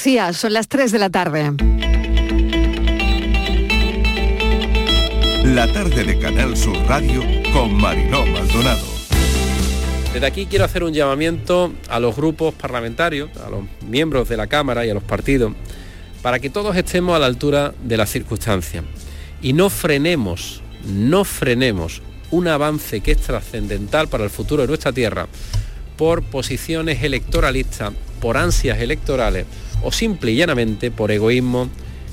[0.00, 1.52] Son las 3 de la tarde.
[5.44, 8.86] La tarde de Canal Sur Radio con Mariló Maldonado.
[10.14, 14.46] Desde aquí quiero hacer un llamamiento a los grupos parlamentarios, a los miembros de la
[14.46, 15.52] Cámara y a los partidos,
[16.22, 18.84] para que todos estemos a la altura de las circunstancias
[19.42, 24.94] y no frenemos, no frenemos un avance que es trascendental para el futuro de nuestra
[24.94, 25.28] tierra
[25.98, 29.44] por posiciones electoralistas, por ansias electorales
[29.82, 31.68] o simple y llanamente por egoísmo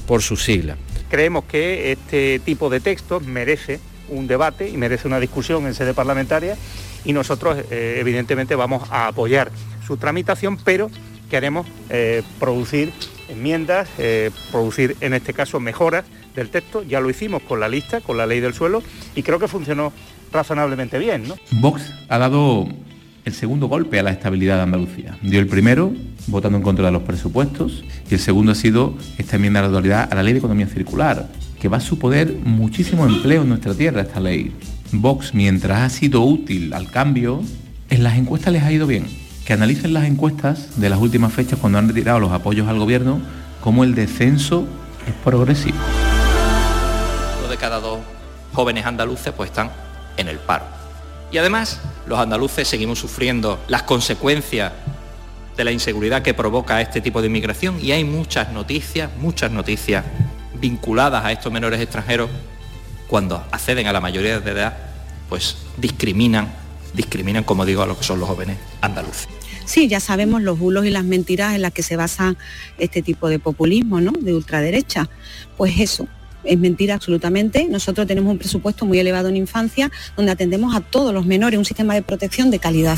[0.08, 0.78] por sus siglas.
[1.10, 3.80] Creemos que este tipo de textos merece
[4.10, 6.58] un debate y merece una discusión en sede parlamentaria
[7.06, 9.52] y nosotros eh, evidentemente vamos a apoyar
[9.86, 10.90] su tramitación, pero
[11.30, 12.92] queremos eh, producir
[13.30, 16.06] enmiendas, eh, producir en este caso mejoras
[16.36, 16.84] del texto.
[16.84, 18.84] Ya lo hicimos con la lista, con la ley del suelo
[19.16, 19.94] y creo que funcionó
[20.32, 21.28] razonablemente bien.
[21.28, 21.36] ¿no?
[21.52, 22.68] Vox ha dado
[23.28, 25.18] el segundo golpe a la estabilidad de Andalucía.
[25.22, 25.94] Dio el primero
[26.28, 29.68] votando en contra de los presupuestos y el segundo ha sido esta enmienda a la
[29.68, 31.28] actualidad a la ley de economía circular,
[31.60, 34.56] que va a suponer muchísimo empleo en nuestra tierra esta ley.
[34.94, 37.44] Vox, mientras ha sido útil al cambio,
[37.90, 39.06] en las encuestas les ha ido bien.
[39.46, 43.20] Que analicen las encuestas de las últimas fechas cuando han retirado los apoyos al gobierno,
[43.62, 44.66] como el descenso
[45.06, 45.78] es progresivo.
[47.50, 48.00] De cada dos
[48.54, 49.70] jóvenes andaluces pues están
[50.16, 50.77] en el paro.
[51.32, 54.72] Y además, los andaluces seguimos sufriendo las consecuencias
[55.58, 60.06] de la inseguridad que provoca este tipo de inmigración y hay muchas noticias, muchas noticias
[60.60, 62.30] vinculadas a estos menores extranjeros
[63.08, 64.78] cuando acceden a la mayoría de edad,
[65.30, 66.54] pues discriminan,
[66.94, 69.28] discriminan, como digo, a lo que son los jóvenes andaluces.
[69.66, 72.36] Sí, ya sabemos los bulos y las mentiras en las que se basa
[72.78, 74.12] este tipo de populismo, ¿no?
[74.12, 75.10] De ultraderecha.
[75.58, 76.08] Pues eso,
[76.48, 77.68] es mentira absolutamente.
[77.70, 81.66] Nosotros tenemos un presupuesto muy elevado en infancia donde atendemos a todos los menores, un
[81.66, 82.98] sistema de protección de calidad.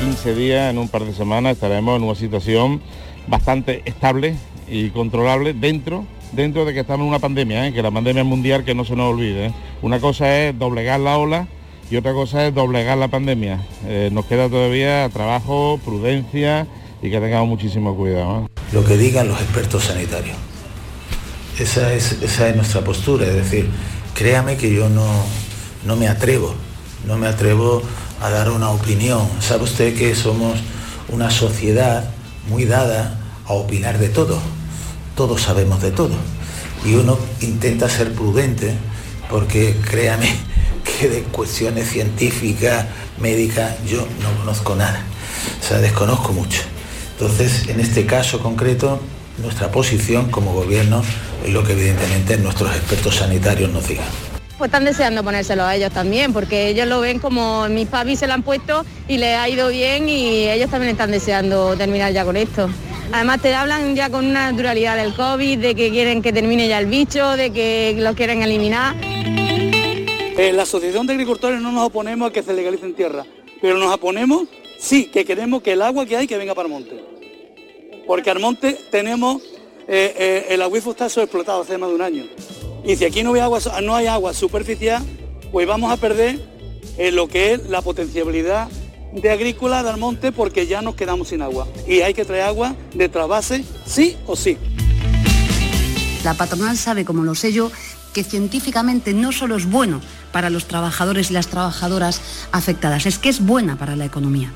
[0.00, 2.82] 15 días, en un par de semanas, estaremos en una situación
[3.26, 4.36] bastante estable
[4.68, 7.72] y controlable dentro dentro de que estamos en una pandemia, ¿eh?
[7.72, 9.46] que la pandemia mundial que no se nos olvide.
[9.46, 9.54] ¿eh?
[9.82, 11.46] Una cosa es doblegar la ola
[11.90, 13.60] y otra cosa es doblegar la pandemia.
[13.86, 16.66] Eh, nos queda todavía trabajo, prudencia
[17.02, 18.48] y que tengamos muchísimo cuidado.
[18.72, 20.36] Lo que digan los expertos sanitarios.
[21.58, 23.70] Esa es, esa es nuestra postura, es decir,
[24.14, 25.06] créame que yo no,
[25.84, 26.54] no me atrevo,
[27.06, 27.82] no me atrevo
[28.20, 29.28] a dar una opinión.
[29.40, 30.58] Sabe usted que somos
[31.08, 32.10] una sociedad
[32.48, 34.40] muy dada a opinar de todo
[35.14, 36.14] todos sabemos de todo.
[36.84, 38.74] Y uno intenta ser prudente
[39.30, 40.28] porque créame
[40.84, 42.86] que de cuestiones científicas,
[43.18, 45.02] médicas, yo no conozco nada.
[45.60, 46.60] O sea, desconozco mucho.
[47.12, 49.00] Entonces, en este caso concreto,
[49.38, 51.02] nuestra posición como gobierno
[51.44, 54.06] es lo que evidentemente nuestros expertos sanitarios nos digan.
[54.56, 58.26] Pues están deseando ponérselo a ellos también, porque ellos lo ven como mis papis se
[58.26, 62.24] lo han puesto y les ha ido bien y ellos también están deseando terminar ya
[62.24, 62.70] con esto.
[63.12, 66.78] Además te hablan ya con una naturalidad del COVID, de que quieren que termine ya
[66.78, 68.94] el bicho, de que lo quieren eliminar.
[70.36, 73.24] En la Asociación de Agricultores no nos oponemos a que se legalice en tierra,
[73.60, 77.04] pero nos oponemos, sí, que queremos que el agua que hay que venga para monte.
[78.06, 79.42] Porque al monte tenemos,
[79.86, 82.24] eh, eh, el acuífero está sobreexplotado hace más de un año.
[82.84, 85.02] Y si aquí no hay agua, no hay agua superficial,
[85.52, 86.40] pues vamos a perder
[86.98, 88.68] eh, lo que es la potencialidad
[89.12, 91.66] de agrícola del monte porque ya nos quedamos sin agua.
[91.86, 94.56] Y hay que traer agua de trasvase sí o sí.
[96.24, 97.70] La patronal sabe, como lo sé yo,
[98.14, 100.00] que científicamente no solo es bueno
[100.32, 102.20] para los trabajadores y las trabajadoras
[102.52, 104.52] afectadas, es que es buena para la economía.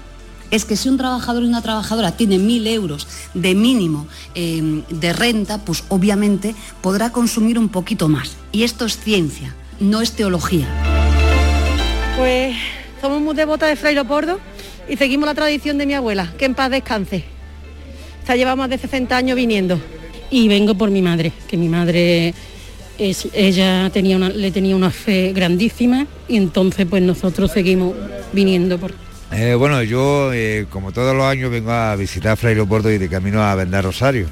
[0.51, 5.13] Es que si un trabajador y una trabajadora tiene mil euros de mínimo eh, de
[5.13, 8.37] renta, pues obviamente podrá consumir un poquito más.
[8.51, 10.67] Y esto es ciencia, no es teología.
[12.17, 12.57] Pues
[13.01, 14.41] somos muy devotas de Fray Leopoldo
[14.89, 17.25] y seguimos la tradición de mi abuela, que en paz descanse.
[18.27, 19.79] Se lleva más de 60 años viniendo.
[20.31, 22.35] Y vengo por mi madre, que mi madre
[22.99, 27.95] es, ella tenía una, le tenía una fe grandísima y entonces pues nosotros seguimos
[28.33, 29.08] viniendo por.
[29.33, 33.09] Eh, bueno, yo eh, como todos los años vengo a visitar Fray Leopoldo y de
[33.09, 34.27] camino a vender Rosario.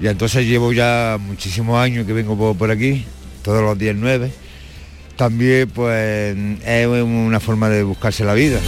[0.00, 3.04] Y entonces llevo ya muchísimos años que vengo por, por aquí,
[3.42, 4.32] todos los días nueve
[5.16, 8.58] también pues es una forma de buscarse la vida.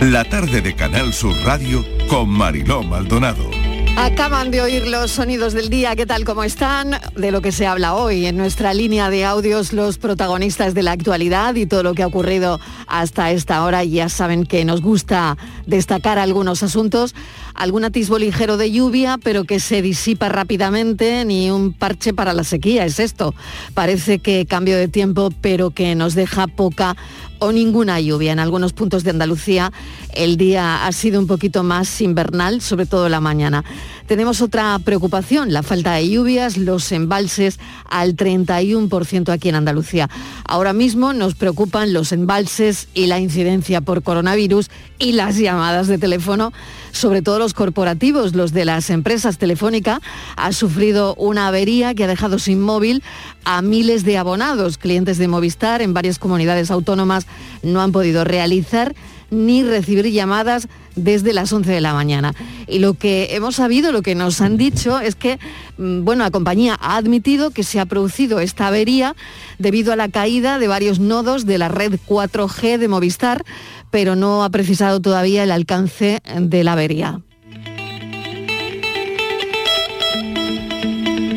[0.00, 3.61] La tarde de Canal Sur Radio con Mariló Maldonado.
[3.96, 6.98] Acaban de oír los sonidos del día, ¿qué tal cómo están?
[7.14, 10.92] De lo que se habla hoy en nuestra línea de audios, los protagonistas de la
[10.92, 13.84] actualidad y todo lo que ha ocurrido hasta esta hora.
[13.84, 15.36] Ya saben que nos gusta
[15.66, 17.14] destacar algunos asuntos.
[17.54, 22.44] Algún atisbo ligero de lluvia, pero que se disipa rápidamente, ni un parche para la
[22.44, 23.34] sequía, es esto.
[23.74, 26.96] Parece que cambio de tiempo, pero que nos deja poca
[27.42, 28.30] o ninguna lluvia.
[28.30, 29.72] En algunos puntos de Andalucía
[30.14, 33.64] el día ha sido un poquito más invernal, sobre todo la mañana.
[34.06, 37.58] Tenemos otra preocupación, la falta de lluvias, los embalses
[37.90, 40.08] al 31% aquí en Andalucía.
[40.44, 45.98] Ahora mismo nos preocupan los embalses y la incidencia por coronavirus y las llamadas de
[45.98, 46.52] teléfono,
[46.92, 50.00] sobre todo los corporativos, los de las empresas telefónicas,
[50.36, 53.02] ha sufrido una avería que ha dejado sin móvil
[53.44, 57.26] a miles de abonados, clientes de Movistar en varias comunidades autónomas
[57.62, 58.94] no han podido realizar
[59.32, 62.34] ni recibir llamadas desde las 11 de la mañana.
[62.68, 65.38] Y lo que hemos sabido, lo que nos han dicho es que,
[65.78, 69.16] mm, bueno, la compañía ha admitido que se ha producido esta avería
[69.58, 73.44] debido a la caída de varios nodos de la red 4G de Movistar,
[73.90, 77.20] pero no ha precisado todavía el alcance de la avería.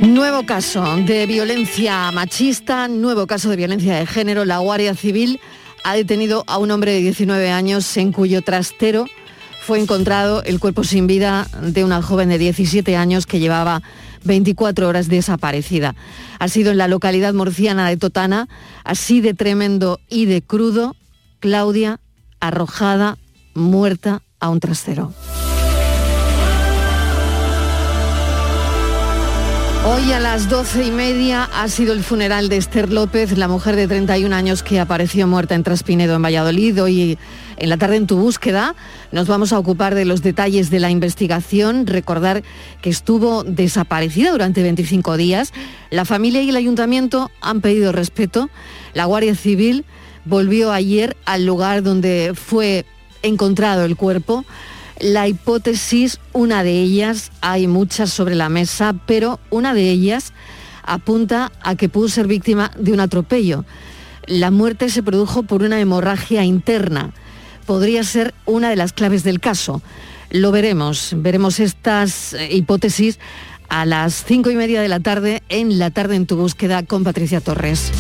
[0.02, 4.46] Nuevo caso de violencia machista, nuevo caso de violencia de género.
[4.46, 5.40] La Guardia Civil
[5.86, 9.06] ha detenido a un hombre de 19 años en cuyo trastero
[9.62, 13.84] fue encontrado el cuerpo sin vida de una joven de 17 años que llevaba
[14.24, 15.94] 24 horas desaparecida.
[16.40, 18.50] Ha sido en la localidad murciana de Totana,
[18.84, 20.96] así de tremendo y de crudo,
[21.40, 22.00] Claudia
[22.40, 23.20] arrojada,
[23.54, 25.14] muerta a un trastero.
[29.88, 33.76] Hoy a las doce y media ha sido el funeral de Esther López, la mujer
[33.76, 36.82] de 31 años que apareció muerta en Traspinedo, en Valladolid.
[36.82, 37.20] Hoy
[37.58, 38.74] en la tarde en tu búsqueda
[39.12, 41.86] nos vamos a ocupar de los detalles de la investigación.
[41.86, 42.42] Recordar
[42.82, 45.54] que estuvo desaparecida durante 25 días.
[45.92, 48.50] La familia y el ayuntamiento han pedido respeto.
[48.96, 49.86] La Guardia Civil
[50.26, 52.88] volvió ayer al lugar donde fue
[53.22, 54.46] encontrado el cuerpo.
[55.00, 60.32] La hipótesis, una de ellas, hay muchas sobre la mesa, pero una de ellas
[60.84, 63.66] apunta a que pudo ser víctima de un atropello.
[64.26, 67.12] La muerte se produjo por una hemorragia interna.
[67.66, 69.82] Podría ser una de las claves del caso.
[70.30, 73.20] Lo veremos, veremos estas eh, hipótesis
[73.70, 77.04] a las cinco y media de la tarde en la tarde en tu búsqueda con
[77.04, 77.92] Patricia Torres.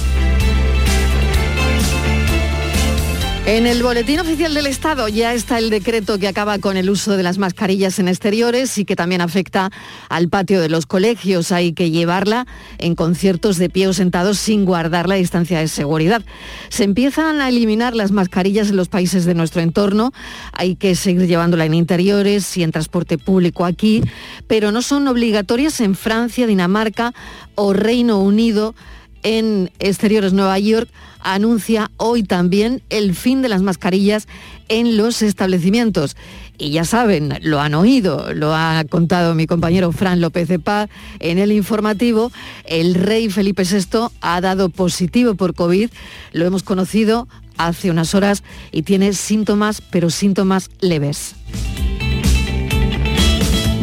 [3.48, 7.16] En el Boletín Oficial del Estado ya está el decreto que acaba con el uso
[7.16, 9.70] de las mascarillas en exteriores y que también afecta
[10.10, 11.52] al patio de los colegios.
[11.52, 12.48] Hay que llevarla
[12.80, 16.24] en conciertos de pie o sentados sin guardar la distancia de seguridad.
[16.70, 20.12] Se empiezan a eliminar las mascarillas en los países de nuestro entorno.
[20.52, 24.02] Hay que seguir llevándola en interiores y en transporte público aquí,
[24.48, 27.14] pero no son obligatorias en Francia, Dinamarca
[27.54, 28.74] o Reino Unido
[29.24, 30.90] en Exteriores Nueva York
[31.20, 34.28] anuncia hoy también el fin de las mascarillas
[34.70, 36.16] en los establecimientos.
[36.58, 40.90] Y ya saben, lo han oído, lo ha contado mi compañero Fran López de Paz
[41.20, 42.32] en el informativo,
[42.66, 45.90] el rey Felipe VI ha dado positivo por COVID,
[46.32, 47.28] lo hemos conocido
[47.58, 51.36] hace unas horas y tiene síntomas, pero síntomas leves.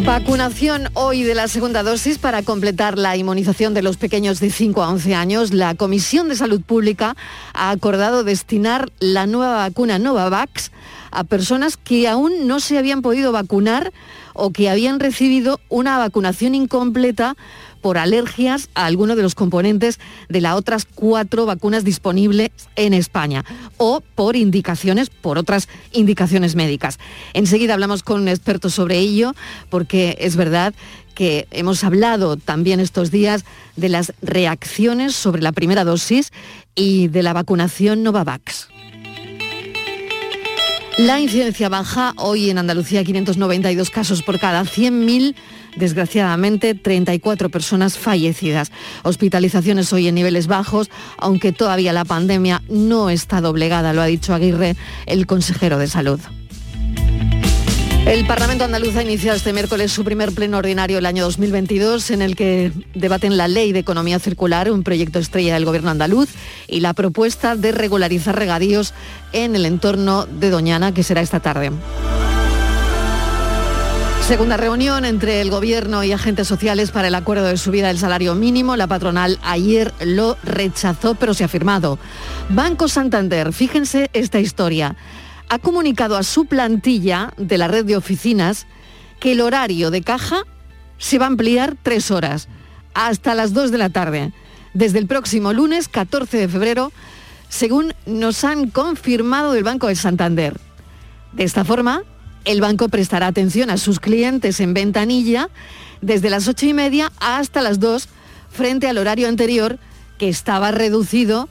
[0.04, 4.82] Vacunación hoy de la segunda dosis para completar la inmunización de los pequeños de 5
[4.82, 5.54] a 11 años.
[5.54, 7.14] La Comisión de Salud Pública
[7.54, 10.72] ha acordado destinar la nueva vacuna Novavax
[11.12, 13.92] a personas que aún no se habían podido vacunar
[14.34, 17.36] o que habían recibido una vacunación incompleta
[17.82, 19.98] por alergias a alguno de los componentes
[20.28, 23.44] de las otras cuatro vacunas disponibles en España
[23.76, 26.98] o por indicaciones, por otras indicaciones médicas.
[27.34, 29.34] Enseguida hablamos con un experto sobre ello
[29.68, 30.72] porque es verdad
[31.14, 33.44] que hemos hablado también estos días
[33.76, 36.32] de las reacciones sobre la primera dosis
[36.74, 38.71] y de la vacunación Novavax.
[40.98, 45.34] La incidencia baja, hoy en Andalucía 592 casos por cada 100.000
[45.76, 48.70] desgraciadamente 34 personas fallecidas.
[49.02, 54.34] Hospitalizaciones hoy en niveles bajos, aunque todavía la pandemia no está doblegada, lo ha dicho
[54.34, 56.20] Aguirre, el consejero de salud.
[58.06, 62.20] El Parlamento andaluz ha iniciado este miércoles su primer pleno ordinario del año 2022 en
[62.20, 66.28] el que debaten la ley de economía circular, un proyecto estrella del gobierno andaluz,
[66.66, 68.92] y la propuesta de regularizar regadíos
[69.32, 71.70] en el entorno de Doñana, que será esta tarde.
[74.26, 78.34] Segunda reunión entre el Gobierno y agentes sociales para el acuerdo de subida del salario
[78.34, 78.76] mínimo.
[78.76, 81.98] La patronal ayer lo rechazó, pero se ha firmado.
[82.48, 84.96] Banco Santander, fíjense esta historia,
[85.52, 88.66] ha comunicado a su plantilla de la red de oficinas
[89.20, 90.44] que el horario de caja
[90.96, 92.48] se va a ampliar tres horas,
[92.94, 94.32] hasta las dos de la tarde,
[94.72, 96.90] desde el próximo lunes 14 de febrero,
[97.50, 100.58] según nos han confirmado del Banco de Santander.
[101.34, 102.02] De esta forma,
[102.46, 105.50] el banco prestará atención a sus clientes en ventanilla
[106.00, 108.08] desde las ocho y media hasta las 2
[108.48, 109.78] frente al horario anterior
[110.16, 111.50] que estaba reducido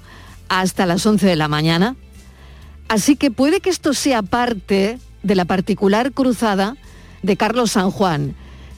[0.50, 1.96] hasta las 11 de la mañana.
[2.91, 6.75] Así que puede que esto sea parte de la particular cruzada
[7.24, 8.36] de Carlos San Juan,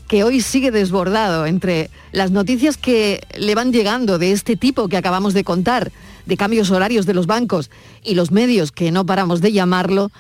[0.07, 4.97] que hoy sigue desbordado entre las noticias que le van llegando de este tipo que
[4.97, 5.91] acabamos de contar,
[6.27, 7.71] de cambios horarios de los bancos
[8.03, 10.11] y los medios que no paramos de llamarlo.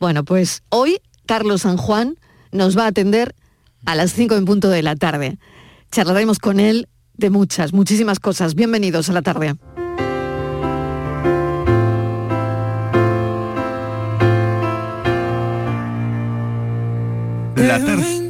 [0.00, 2.16] Bueno, pues hoy Carlos San Juan
[2.52, 3.34] nos va a atender
[3.84, 5.36] a las 5 en punto de la tarde.
[5.90, 8.54] Charlaremos con él de muchas, muchísimas cosas.
[8.54, 9.56] Bienvenidos a la tarde.
[17.62, 18.22] La tarde.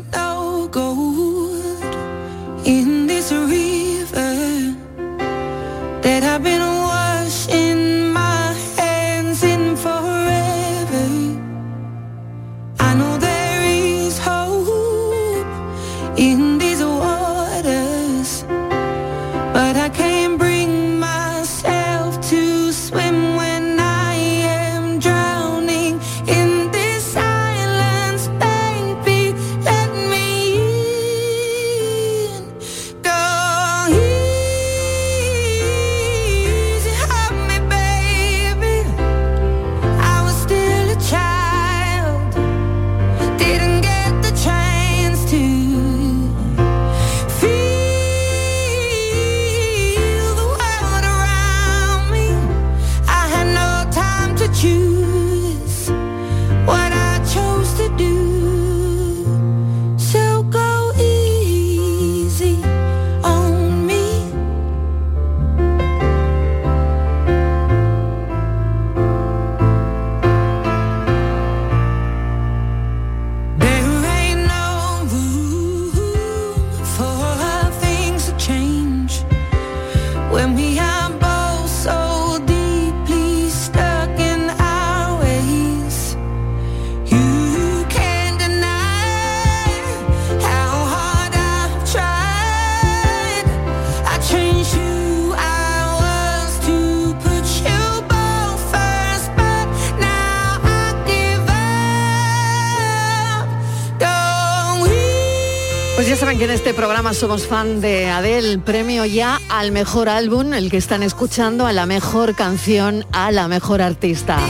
[107.23, 111.87] Somos fan de Adele, premio ya al mejor álbum, el que están escuchando, a la
[111.87, 114.41] mejor canción, a la mejor artista.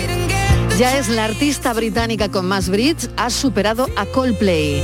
[0.79, 4.83] Ya es la artista británica con más Brits, ha superado a Coldplay.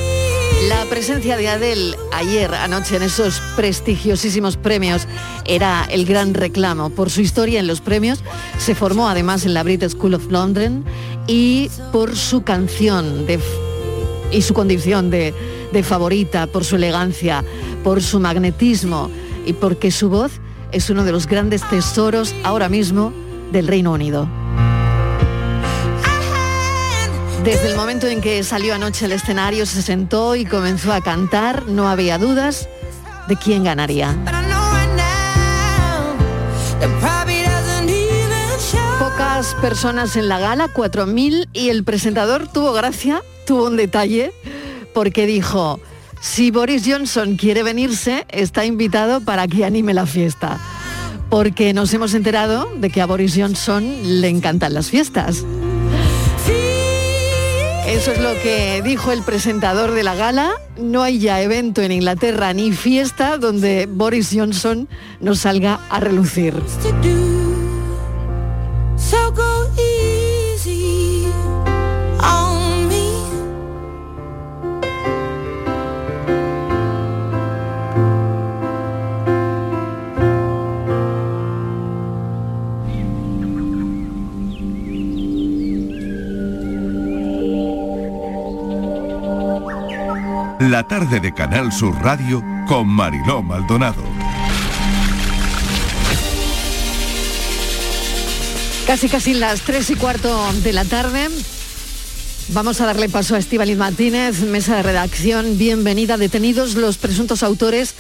[0.69, 5.09] La presencia de Adele ayer, anoche, en esos prestigiosísimos premios,
[5.47, 6.91] era el gran reclamo.
[6.91, 8.23] Por su historia en los premios,
[8.59, 10.85] se formó además en la Brit School of London
[11.27, 13.27] y por su canción
[14.31, 15.33] y su condición de
[15.83, 17.45] favorita, por su elegancia,
[17.89, 19.11] por su magnetismo
[19.47, 20.33] y porque su voz
[20.73, 23.15] es uno de los grandes tesoros ahora mismo
[23.51, 24.29] del Reino Unido.
[27.43, 31.67] Desde el momento en que salió anoche al escenario, se sentó y comenzó a cantar,
[31.67, 32.69] no había dudas
[33.27, 34.15] de quién ganaría.
[38.99, 44.35] Pocas personas en la gala, 4.000, y el presentador tuvo gracia, tuvo un detalle,
[44.93, 45.81] porque dijo,
[46.21, 50.59] si Boris Johnson quiere venirse, está invitado para que anime la fiesta.
[51.31, 55.45] Porque nos hemos enterado de que a Boris Johnson le encantan las fiestas.
[57.87, 60.53] Eso es lo que dijo el presentador de la gala.
[60.79, 64.89] No hay ya evento en Inglaterra ni fiesta donde Boris Johnson
[65.21, 66.55] no salga a relucir.
[90.61, 94.03] La tarde de Canal Sur Radio con Mariló Maldonado.
[98.85, 101.29] Casi casi las tres y cuarto de la tarde.
[102.49, 105.59] Vamos a darle paso a Estíbaliz Martínez, mesa de redacción.
[105.59, 106.17] Bienvenida.
[106.17, 107.95] Detenidos los presuntos autores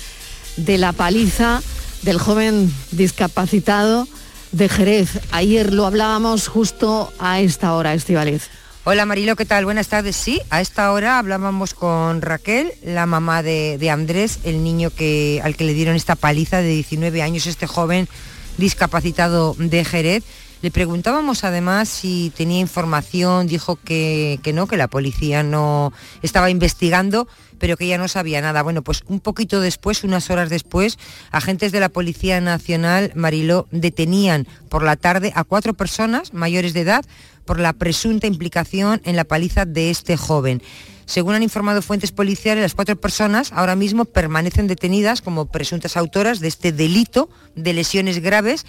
[0.56, 1.62] de la paliza
[2.02, 4.08] del joven discapacitado
[4.50, 5.20] de Jerez.
[5.30, 8.50] Ayer lo hablábamos justo a esta hora, Estíbaliz.
[8.90, 9.66] Hola Marilo, ¿qué tal?
[9.66, 10.16] Buenas tardes.
[10.16, 15.56] Sí, a esta hora hablábamos con Raquel, la mamá de, Andrés, el niño que, al
[15.56, 18.08] que le dieron esta paliza de 19 años, este joven
[18.56, 20.24] discapacitado de Jerez.
[20.62, 25.92] Le preguntábamos además si tenía información, dijo que, que no, que la policía no
[26.22, 27.28] estaba investigando,
[27.58, 28.62] pero que ya no sabía nada.
[28.62, 30.98] Bueno, pues un poquito después, unas horas después,
[31.30, 36.80] agentes de la Policía Nacional, Mariló, detenían por la tarde a cuatro personas mayores de
[36.80, 37.04] edad
[37.44, 40.62] por la presunta implicación en la paliza de este joven.
[41.06, 46.38] Según han informado fuentes policiales, las cuatro personas ahora mismo permanecen detenidas como presuntas autoras
[46.40, 48.66] de este delito de lesiones graves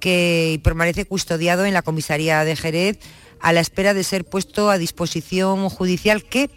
[0.00, 2.98] que permanece custodiado en la comisaría de Jerez
[3.40, 6.50] a la espera de ser puesto a disposición judicial que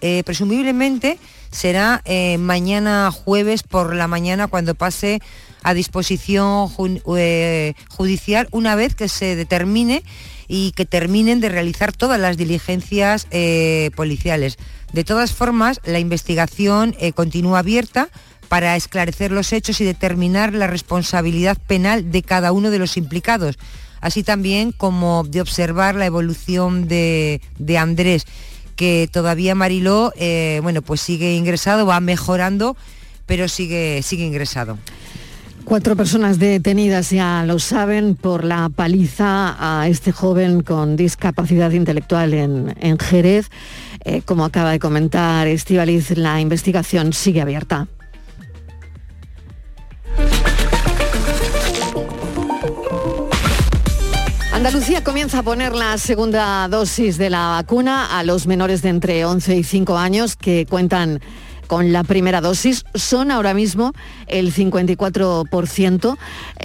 [0.00, 1.18] eh, presumiblemente
[1.50, 5.20] será eh, mañana jueves por la mañana cuando pase
[5.62, 6.70] a disposición
[7.16, 10.04] eh, judicial una vez que se determine
[10.48, 13.28] y que terminen de realizar todas las diligencias
[13.94, 14.56] policiales.
[14.92, 18.08] De todas formas, la investigación continúa abierta
[18.48, 23.60] para esclarecer los hechos y determinar la responsabilidad penal de cada uno de los implicados,
[24.00, 27.40] así también como de observar la evolución de,
[27.78, 28.24] Andrés,
[28.76, 32.76] que todavía Mariló, eh, bueno, pues sigue ingresado, va mejorando,
[33.26, 34.78] pero sigue, sigue ingresado.
[35.64, 42.34] Cuatro personas detenidas, ya lo saben, por la paliza a este joven con discapacidad intelectual
[42.34, 43.50] en, en Jerez.
[44.04, 47.86] Eh, como acaba de comentar Estivaliz, la investigación sigue abierta.
[54.60, 59.24] Andalucía comienza a poner la segunda dosis de la vacuna a los menores de entre
[59.24, 61.22] 11 y 5 años que cuentan
[61.66, 62.84] con la primera dosis.
[62.94, 63.94] Son ahora mismo
[64.26, 66.18] el 54%.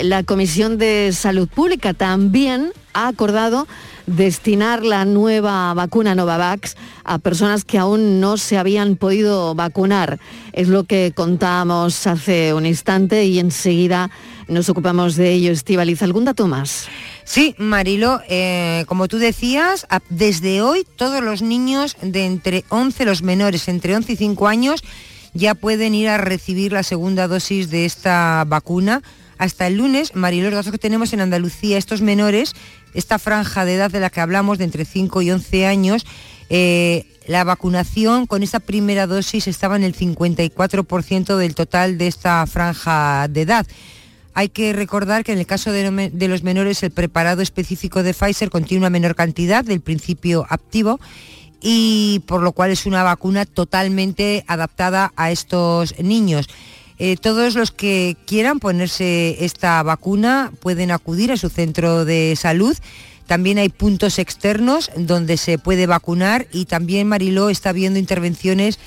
[0.03, 3.65] La Comisión de Salud Pública también ha acordado
[4.07, 10.19] destinar la nueva vacuna Novavax a personas que aún no se habían podido vacunar.
[10.53, 14.11] Es lo que contábamos hace un instante y enseguida
[14.47, 15.51] nos ocupamos de ello.
[15.51, 16.87] Estivaliz, ¿algún dato más?
[17.23, 23.23] Sí, Marilo, eh, como tú decías, desde hoy todos los niños de entre 11, los
[23.23, 24.83] menores entre 11 y 5 años,
[25.33, 29.01] ya pueden ir a recibir la segunda dosis de esta vacuna.
[29.37, 32.53] Hasta el lunes, Marilo, los datos que tenemos en Andalucía, estos menores,
[32.93, 36.05] esta franja de edad de la que hablamos, de entre 5 y 11 años,
[36.49, 42.45] eh, la vacunación con esta primera dosis estaba en el 54% del total de esta
[42.45, 43.65] franja de edad.
[44.33, 48.49] Hay que recordar que en el caso de los menores el preparado específico de Pfizer
[48.49, 50.99] contiene una menor cantidad del principio activo
[51.61, 56.47] y por lo cual es una vacuna totalmente adaptada a estos niños.
[56.97, 62.75] Eh, todos los que quieran ponerse esta vacuna pueden acudir a su centro de salud.
[63.27, 68.79] También hay puntos externos donde se puede vacunar y también Mariló está viendo intervenciones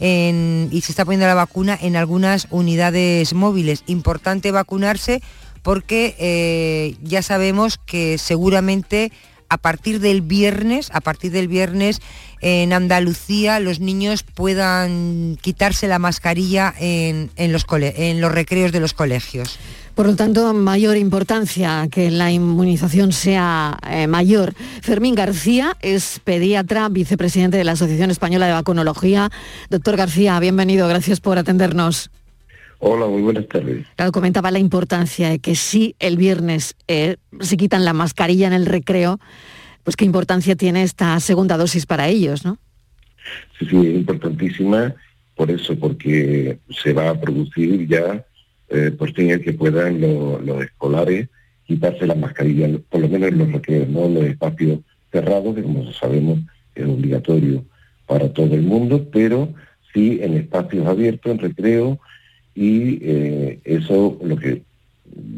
[0.00, 3.82] en- y se está poniendo la vacuna en algunas unidades móviles.
[3.86, 5.22] Importante vacunarse
[5.62, 9.10] porque eh, ya sabemos que seguramente
[9.48, 12.00] a partir del viernes, a partir del viernes
[12.40, 18.72] en Andalucía los niños puedan quitarse la mascarilla en, en los, cole- en los recreos
[18.72, 19.58] de los colegios.
[19.94, 24.52] Por lo tanto, mayor importancia que la inmunización sea eh, mayor.
[24.82, 29.30] Fermín García es pediatra, vicepresidente de la Asociación Española de Vacunología.
[29.70, 32.10] Doctor García, bienvenido, gracias por atendernos.
[32.78, 33.86] Hola, muy buenas tardes.
[33.96, 38.52] Claro, comentaba la importancia de que si el viernes eh, se quitan la mascarilla en
[38.52, 39.18] el recreo,
[39.86, 42.58] pues qué importancia tiene esta segunda dosis para ellos, ¿no?
[43.56, 44.92] Sí, sí, es importantísima
[45.36, 48.26] por eso, porque se va a producir ya
[48.68, 51.28] eh, por el que puedan lo- los escolares
[51.68, 54.80] quitarse las mascarillas, por lo menos en los recreos, no los espacios
[55.12, 56.40] cerrados, que como sabemos
[56.74, 57.64] es obligatorio
[58.08, 59.54] para todo el mundo, pero
[59.94, 62.00] sí en espacios abiertos, en recreo,
[62.56, 64.62] y eh, eso lo que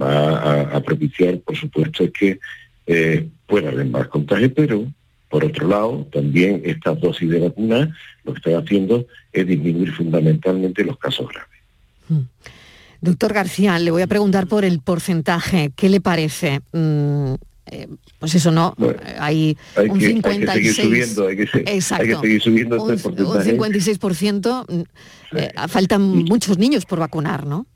[0.00, 2.40] va a propiciar, por supuesto, es que
[2.88, 4.84] eh, pueda haber más contagio, pero
[5.28, 10.82] por otro lado, también estas dosis de vacuna lo que están haciendo es disminuir fundamentalmente
[10.84, 12.24] los casos graves.
[13.00, 15.70] Doctor García, le voy a preguntar por el porcentaje.
[15.76, 16.60] ¿Qué le parece?
[16.72, 17.34] Mm,
[17.70, 17.86] eh,
[18.18, 20.66] pues eso no, Bueno, hay, Hay un que, hay 56.
[20.66, 22.20] que seguir subiendo, hay que, se- hay que Exacto.
[22.22, 23.56] seguir subiendo un, este un porcentaje.
[23.56, 24.64] 56%.
[24.68, 27.66] mm, eh, faltan muchos niños por vacunar, ¿no?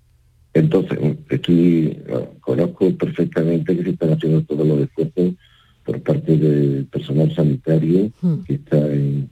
[0.55, 0.99] Entonces,
[1.31, 5.35] estoy, ah, conozco perfectamente que se están haciendo todos los esfuerzos
[5.85, 8.13] por parte del personal sanitario
[8.47, 9.29] que está en,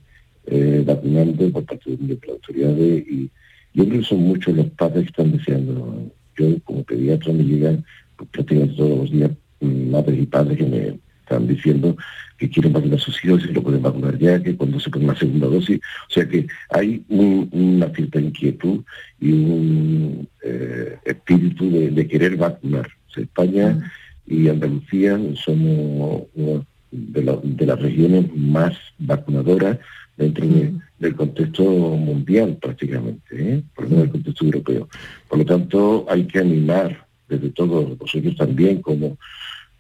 [0.47, 3.31] eh, vacunando por parte de las autoridades y
[3.73, 6.11] yo creo que son muchos los padres que están deseando.
[6.37, 7.85] Yo como pediatra me llegan
[8.17, 9.31] pues, prácticamente todos los días
[9.61, 10.99] mm, madres y padres que me
[11.31, 11.97] están diciendo
[12.37, 15.07] que quieren vacunar a sus hijos y lo pueden vacunar ya, que cuando se pone
[15.07, 15.79] la segunda dosis.
[16.09, 18.81] O sea que hay un- una cierta inquietud
[19.21, 22.89] y un eh, espíritu de, de querer vacunar.
[23.09, 23.93] O sea, España
[24.27, 29.79] y Andalucía somos una de, la- de las regiones más vacunadoras
[30.17, 33.63] dentro de- del contexto mundial prácticamente, ¿eh?
[33.75, 34.89] por lo menos del contexto europeo.
[35.29, 39.17] Por lo tanto, hay que animar desde todos vosotros también como,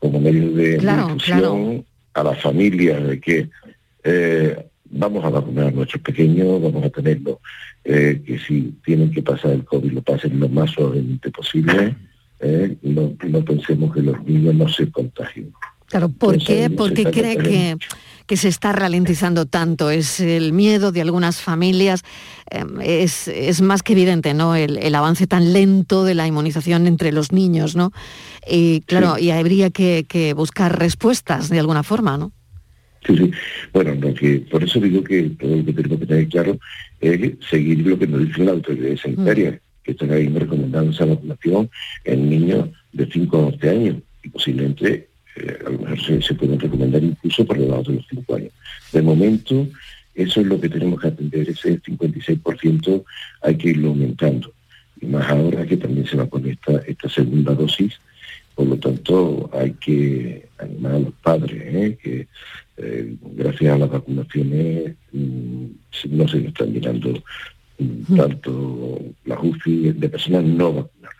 [0.00, 1.84] como medios de Claro, difusión
[2.14, 3.48] a las familias de que
[4.02, 7.40] eh, vamos a vacunar a nuestros pequeños, vamos a tenerlo,
[7.84, 11.94] eh, que si tienen que pasar el COVID lo pasen lo más suavemente posible,
[12.40, 15.52] eh, no, no pensemos que los niños no se contagien.
[15.86, 17.76] Claro, ¿por Pues qué, ahí por se qué está cree que,
[18.30, 19.90] que se está ralentizando tanto?
[19.90, 22.04] Es el miedo de algunas familias,
[22.52, 24.54] eh, es, es más que evidente, ¿no?
[24.54, 27.90] El, el avance tan lento de la inmunización entre los niños, ¿no?
[28.48, 32.30] Y claro, y habría que, que buscar respuestas de alguna forma, ¿no?
[33.04, 33.32] Sí, sí.
[33.72, 36.58] Bueno, lo que, por eso digo que todo lo que tenemos que tener claro
[37.00, 41.68] es seguir lo que nos dicen las autoridades sanitarias, que están ahí recomendando esa vacunación
[42.04, 46.34] en niños de 5 a 11 años y posiblemente eh, a lo mejor se, se
[46.34, 48.52] pueden recomendar incluso por debajo de los 5 años.
[48.92, 49.66] De momento,
[50.14, 53.04] eso es lo que tenemos que atender, ese 56%
[53.42, 54.52] hay que irlo aumentando.
[55.00, 57.94] Y más ahora que también se va a poner esta, esta segunda dosis,
[58.54, 61.98] por lo tanto hay que animar a los padres, ¿eh?
[62.02, 62.28] que
[62.76, 65.64] eh, gracias a las vacunaciones mm,
[66.10, 67.22] no se nos están llenando
[67.78, 71.19] mm, tanto las UCI de personas no vacunadas.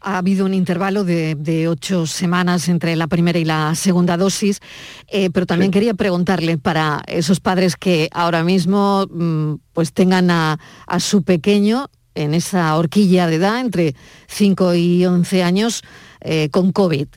[0.00, 4.60] Ha habido un intervalo de, de ocho semanas entre la primera y la segunda dosis,
[5.08, 10.58] eh, pero también quería preguntarle para esos padres que ahora mismo mm, pues tengan a,
[10.86, 13.94] a su pequeño en esa horquilla de edad, entre
[14.28, 15.82] 5 y 11 años,
[16.20, 17.08] eh, con COVID.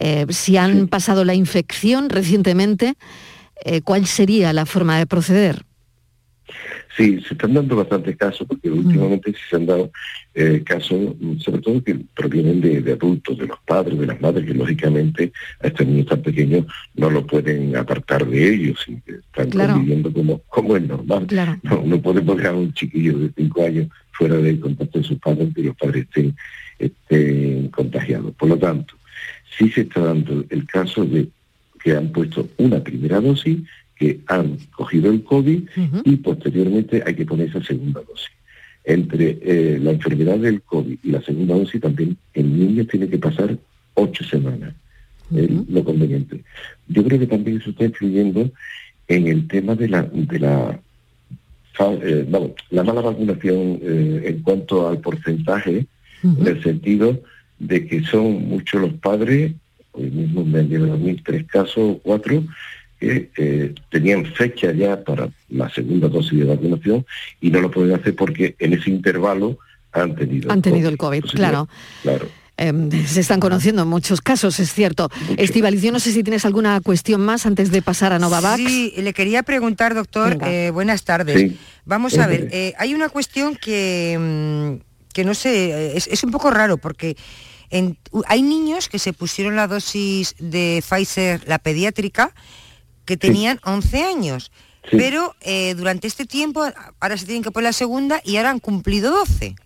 [0.00, 2.94] Eh, si han pasado la infección recientemente,
[3.64, 5.64] eh, ¿cuál sería la forma de proceder?
[6.98, 9.92] Sí, se están dando bastantes casos, porque últimamente sí se han dado
[10.34, 14.44] eh, casos, sobre todo que provienen de, de adultos, de los padres, de las madres,
[14.44, 19.48] que lógicamente a estos niños tan pequeños no lo pueden apartar de ellos, y están
[19.50, 19.74] Claro.
[19.74, 21.26] conviviendo como, como es normal.
[21.28, 21.56] Claro.
[21.62, 25.18] No, no podemos dejar a un chiquillo de 5 años fuera del contacto de sus
[25.20, 26.34] padres, que los padres estén,
[26.80, 28.34] estén contagiados.
[28.34, 28.94] Por lo tanto,
[29.56, 31.28] sí se está dando el caso de
[31.82, 33.58] que han puesto una primera dosis,
[33.98, 35.62] que han cogido el COVID
[36.04, 38.30] y posteriormente hay que poner esa segunda dosis.
[38.84, 43.18] Entre eh, la enfermedad del COVID y la segunda dosis también el niño tiene que
[43.18, 43.58] pasar
[43.94, 44.72] ocho semanas,
[45.34, 46.42] es lo conveniente.
[46.86, 48.50] Yo creo que también eso está influyendo
[49.08, 50.80] en el tema de la, de la,
[51.80, 52.26] eh,
[52.70, 55.86] la mala vacunación eh, en cuanto al porcentaje,
[56.22, 57.20] en el sentido
[57.58, 59.52] de que son muchos los padres,
[59.92, 62.44] hoy mismo me han llegado a mí tres casos o cuatro,
[62.98, 67.06] que eh, tenían fecha ya para la segunda dosis de vacunación
[67.40, 69.58] y no lo pueden hacer porque en ese intervalo
[69.92, 71.68] han tenido Han tenido el COVID, claro.
[72.02, 72.28] Claro.
[72.60, 72.72] Eh,
[73.06, 75.08] se están conociendo muchos casos, es cierto.
[75.36, 78.56] Estivaliz, yo no sé si tienes alguna cuestión más antes de pasar a Novavax.
[78.56, 81.38] Sí, le quería preguntar, doctor, eh, buenas tardes.
[81.40, 81.56] Sí.
[81.84, 84.18] Vamos a ver, eh, hay una cuestión que,
[84.80, 87.16] mm, que no sé, es, es un poco raro porque
[87.70, 92.34] en- hay niños que se pusieron la dosis de Pfizer, la pediátrica,
[93.08, 94.52] que tenían 11 años.
[94.90, 96.62] Pero eh, durante este tiempo,
[97.00, 99.56] ahora se tienen que poner la segunda y ahora han cumplido 12.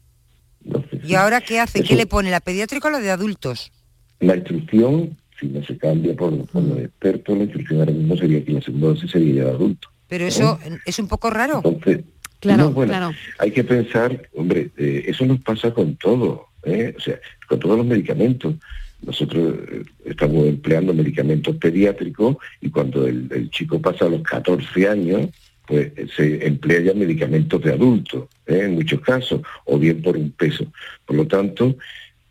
[1.05, 1.83] ¿Y ahora qué hace?
[1.83, 3.73] ¿Qué le pone, la pediátrica o la de adultos?
[4.21, 8.45] La instrucción, si no se cambia por, por los expertos, la instrucción ahora mismo sería
[8.45, 9.89] que la segunda dosis sería ya de adulto.
[10.07, 11.63] Pero eso es un poco raro.
[11.65, 12.05] Entonces,
[12.39, 13.13] Claro, no, bueno, claro.
[13.39, 16.93] hay que pensar, hombre, eh, eso nos pasa con todo, ¿eh?
[16.97, 18.57] o sea, con todos los medicamentos.
[19.03, 25.29] Nosotros eh, estamos empleando medicamentos pediátricos y cuando el, chico pasa a los 14 años,
[25.67, 28.63] pues eh, se emplea ya medicamentos de adultos, ¿eh?
[28.65, 30.67] en muchos casos, o bien por un peso.
[31.05, 31.77] Por lo tanto,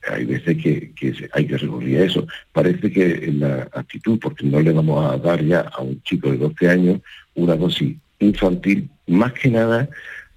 [0.09, 0.93] hay veces que,
[1.33, 2.25] hay que recurrir a eso.
[2.51, 6.37] Parece que la actitud, porque no le vamos a dar ya a un chico de
[6.37, 7.01] 12 años
[7.35, 9.89] una dosis infantil, más que nada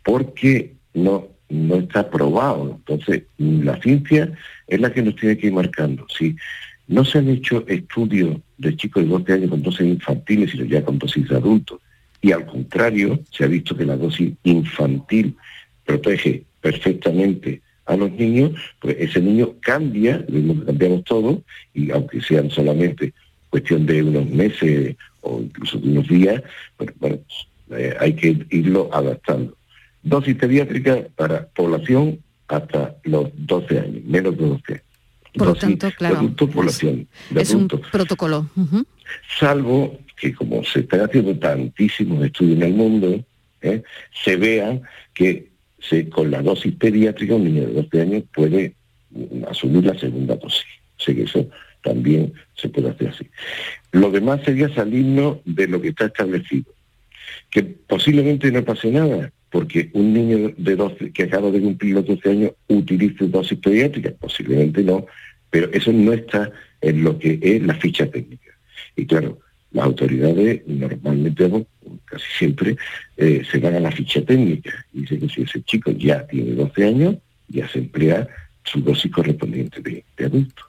[0.04, 2.78] porque no, no está probado.
[2.78, 4.32] Entonces, la ciencia
[4.66, 6.07] es la que nos tiene que ir marcando.
[6.09, 6.37] Si
[6.87, 10.85] no se han hecho estudios de chicos de 12 años con dosis infantiles, sino ya
[10.85, 11.81] con dosis de adultos,
[12.20, 15.37] y al contrario, se ha visto que la dosis infantil
[15.85, 21.38] protege perfectamente a los niños, pues ese niño cambia, lo que cambiamos todos,
[21.74, 23.12] y aunque sean solamente
[23.50, 26.42] cuestión de unos meses o incluso de unos días,
[26.77, 27.18] pues, bueno,
[27.70, 29.57] eh, hay que irlo adaptando.
[30.03, 34.85] Dosis pediátrica para población hasta los 12 años, menos de 12 años.
[35.37, 38.48] Por lo tanto, de claro, adulto, población de Es un protocolo.
[39.38, 43.24] Salvo que como se están haciendo tantísimos estudios en el mundo,
[43.62, 43.83] ¿eh?
[44.24, 44.80] se vea
[45.12, 45.48] que
[45.80, 48.74] se, con la dosis pediátrica un niño de 12 años puede
[49.11, 50.64] mm, asumir la segunda dosis.
[50.98, 51.48] O sea que eso
[51.83, 53.28] también se puede hacer así.
[53.92, 56.72] Lo demás sería salirnos de lo que está establecido.
[57.50, 62.04] Que posiblemente no pase nada, porque un niño de 12 que acaba de cumplir los
[62.04, 65.06] 12 años utilice dosis pediátricas, posiblemente no,
[65.48, 68.50] pero eso no está en lo que es la ficha técnica.
[68.96, 69.38] Y claro,
[69.70, 71.48] las autoridades normalmente,
[72.04, 72.76] casi siempre,
[73.16, 76.56] eh, se van a la ficha técnica y dicen que si ese chico ya tiene
[76.56, 78.26] 12 años, ya se emplea
[78.64, 80.64] su dosis correspondiente de, adulto.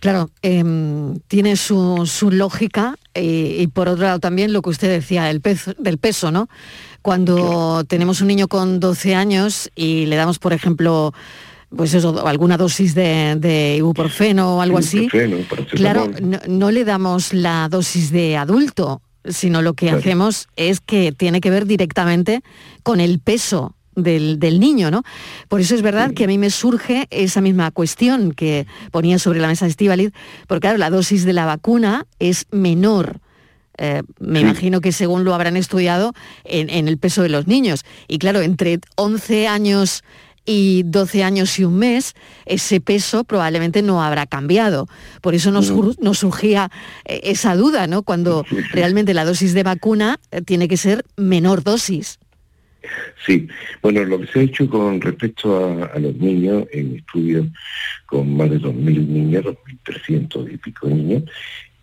[0.00, 4.90] Claro, em, tiene su, su lógica eh, y por otro lado también lo que usted
[4.90, 6.48] decía del peso, del peso ¿no?
[7.06, 11.14] Cuando tenemos un niño con 12 años y le damos, por ejemplo,
[11.76, 15.06] pues eso, alguna dosis de, de ibuprofeno o algo así,
[15.70, 20.00] claro, no, no le damos la dosis de adulto, sino lo que Claro.
[20.00, 22.42] hacemos es que tiene que ver directamente
[22.82, 25.04] con el peso del, del niño, ¿no?
[25.48, 29.38] Por eso es verdad que a mí me surge esa misma cuestión que ponía sobre
[29.38, 30.10] la mesa Estivaliz,
[30.48, 33.20] porque claro, la dosis de la vacuna es menor.
[33.78, 36.12] Eh, me imagino que según lo habrán estudiado
[36.44, 37.84] en, en el peso de los niños.
[38.08, 40.02] Y claro, entre 11 años
[40.46, 42.14] y 12 años y un mes,
[42.46, 44.88] ese peso probablemente no habrá cambiado.
[45.20, 46.70] Por eso nos surgía
[47.04, 48.02] eh, esa duda, ¿no?
[48.02, 52.18] Cuando realmente la dosis de vacuna eh, tiene que ser menor dosis.
[53.26, 53.48] Sí,
[53.82, 57.46] bueno, lo que se ha hecho con respecto a, a los niños en estudios
[58.06, 61.24] con más de 2.000 niños, 2.300 y pico niños,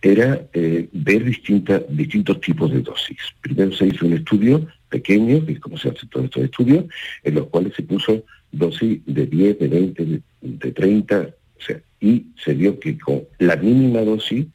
[0.04, 3.18] era eh, ver distintas, distintos tipos de dosis.
[3.40, 6.86] Primero se hizo un estudio pequeño, que es como se hace todos estos estudios,
[7.24, 11.82] en los cuales se puso dosis de 10, de 20, de, de 30, o sea,
[12.02, 14.46] y se vio que con la mínima dosis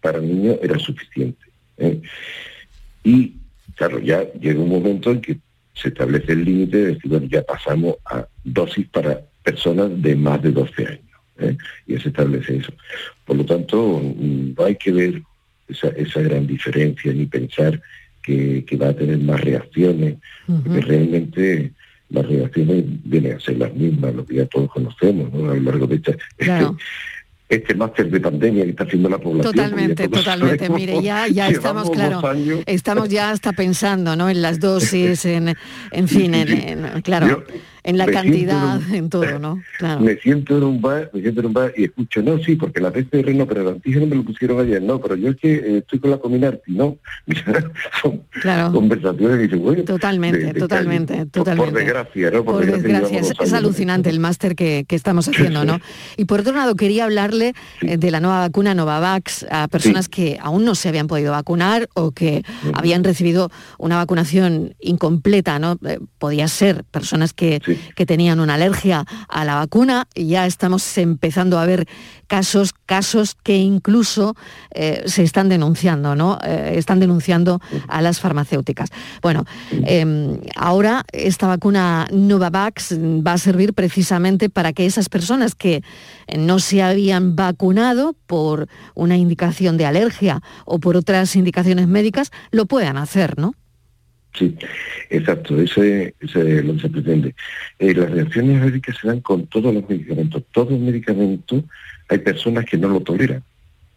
[0.00, 1.46] para niños era suficiente.
[1.78, 2.00] ¿eh?
[3.02, 3.34] Y
[3.74, 5.38] claro, ya llega un momento en que
[5.74, 10.40] se establece el límite de decir, bueno, ya pasamos a dosis para personas de más
[10.42, 11.11] de 12 años.
[11.38, 11.56] ¿Eh?
[11.86, 12.72] Y ya se establece eso.
[13.24, 15.22] Por lo tanto, mm, no hay que ver
[15.68, 17.80] esa, esa gran diferencia ni pensar
[18.22, 20.16] que, que va a tener más reacciones,
[20.46, 21.72] porque realmente
[22.10, 25.50] las reacciones vienen a ser las mismas, lo que ya todos conocemos ¿no?
[25.50, 26.76] a lo largo de esta, Claro.
[27.48, 29.54] este máster de pandemia que está haciendo la población.
[29.54, 30.68] Totalmente, totalmente.
[30.70, 32.20] Mire, ya, ya estamos, claro,
[32.66, 34.28] estamos ya hasta pensando, ¿no?
[34.30, 35.54] En las dosis, en,
[35.90, 37.44] en fin, en, en- claro, Yo
[37.84, 39.60] en la cantidad, en en todo, ¿no?
[39.78, 40.00] Claro.
[40.00, 42.80] Me siento en un bar, me siento en un bar y escucho, no, sí, porque
[42.80, 45.54] la PCR no, pero el antígeno me lo pusieron ayer, no, pero yo es que
[45.54, 46.96] eh, estoy con la Cominarti, no.
[48.02, 48.72] Son Claro.
[48.72, 51.26] conversaciones que dicen, bueno, Totalmente, de- de totalmente, calle.
[51.26, 51.70] Por- totalmente.
[51.72, 52.44] Por desgracia, ¿no?
[52.44, 55.78] Por desgracia desgracia, es, alucinante el máster que, que estamos haciendo, ¿no?
[56.16, 60.38] Y por otro lado, quería hablarle eh, de la nueva vacuna Novavax a personas que
[60.40, 65.78] aún no se habían podido vacunar o que habían recibido una vacunación incompleta, ¿no?
[65.86, 67.60] Eh, podía ser personas que,
[67.94, 71.86] que tenían una alergia a la vacuna y ya estamos empezando a ver
[72.26, 74.34] casos, casos que incluso
[74.70, 76.38] eh, se están denunciando, ¿no?
[76.42, 78.88] Eh, están denunciando a las farmacéuticas.
[79.20, 85.82] Bueno, eh, ahora esta vacuna Novavax va a servir precisamente para que esas personas que
[86.38, 92.66] no se habían vacunado por una indicación de alergia o por otras indicaciones médicas lo
[92.66, 93.54] puedan hacer, ¿no?
[94.34, 94.56] Sí,
[95.10, 97.34] exacto, ese, ese es lo que se pretende.
[97.78, 100.42] Eh, las reacciones alérgicas se dan con todos los medicamentos.
[100.52, 101.64] Todos los medicamentos
[102.08, 103.42] hay personas que no lo toleran.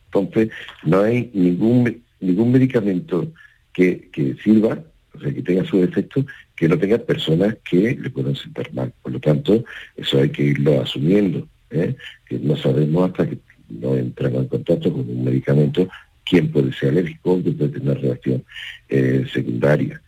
[0.08, 0.50] Entonces,
[0.84, 3.32] no hay ningún, ningún medicamento
[3.74, 4.80] que, que sirva,
[5.14, 8.94] o sea, que tenga su efecto, que no tenga personas que le puedan sentar mal.
[9.02, 9.64] Por lo tanto,
[9.96, 11.48] eso hay que irlo asumiendo.
[11.70, 11.96] ¿eh?
[12.28, 13.38] Que no sabemos hasta que
[13.70, 15.88] no entramos en contacto con un medicamento
[16.26, 18.44] quién puede ser alérgico, quién puede tener reacción
[18.90, 20.02] eh, secundaria.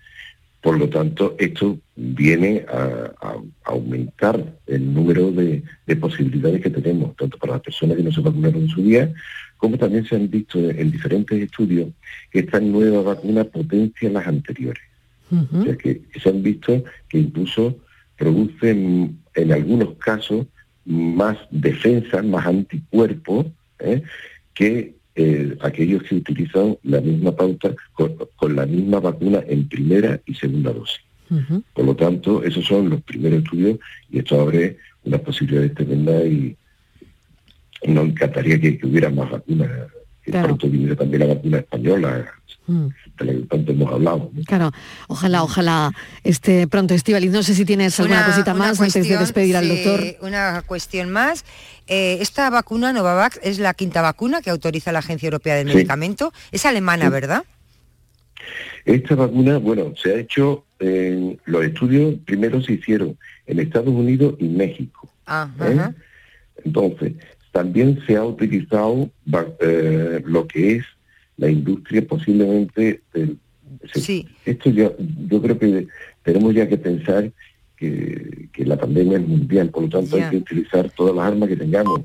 [0.67, 4.35] Por lo tanto, esto viene a, a- a aumentar
[4.75, 8.63] el número de, de posibilidades que tenemos, tanto para las personas que no se vacunaron
[8.63, 9.03] en su día,
[9.61, 11.87] como también se han visto en diferentes estudios
[12.31, 14.83] que esta nueva vacuna potencia las anteriores.
[15.31, 17.77] O sea, que, que se han visto que incluso
[18.17, 20.47] producen en algunos casos
[20.85, 23.45] más defensa, más anticuerpos
[23.79, 24.01] ¿eh?
[24.53, 30.21] que eh, aquellos que utilizan la misma pauta con, con la misma vacuna en primera
[30.27, 31.01] y segunda dosis.
[31.73, 33.79] Por lo tanto, esos son los primeros estudios
[34.11, 36.55] y esto abre unas posibilidades tremendas y
[37.87, 39.69] nos encantaría que, que hubiera más vacunas,
[40.31, 40.47] Claro.
[40.47, 42.25] pronto viniera también la vacuna española,
[42.67, 42.87] Mm.
[43.19, 44.29] de la que tanto hemos hablado.
[44.33, 44.43] ¿no?
[44.43, 44.71] Claro,
[45.07, 45.91] ojalá, ojalá
[46.25, 47.31] esté pronto Estivaliz.
[47.31, 49.69] No sé si tienes alguna Una- cosita una más antes de cuestión, despedir al sí,
[49.83, 50.15] doctor.
[50.27, 51.45] Una cuestión más.
[51.87, 55.75] Eh, esta vacuna Novavax es la quinta vacuna que autoriza la Agencia Europea del Sí.
[55.75, 56.33] Medicamento.
[56.51, 57.11] Es alemana, Sí.
[57.11, 57.43] ¿verdad?
[58.85, 64.35] Esta vacuna, bueno, se ha hecho, en los estudios primero se hicieron en Estados Unidos
[64.39, 65.09] y México.
[65.25, 65.73] Ah, ¿eh?
[65.77, 65.93] ajá.
[66.63, 67.13] Entonces,
[67.57, 69.09] también se ha utilizado
[69.61, 70.85] eh, lo que es
[71.37, 73.37] la industria posiblemente del...
[73.95, 74.27] Sí.
[74.45, 74.91] Esto ya,
[75.29, 75.87] yo creo que
[76.21, 77.31] tenemos ya que pensar
[77.75, 81.49] que, que la pandemia es mundial, por lo tanto hay que utilizar todas las armas
[81.49, 82.01] que tengamos.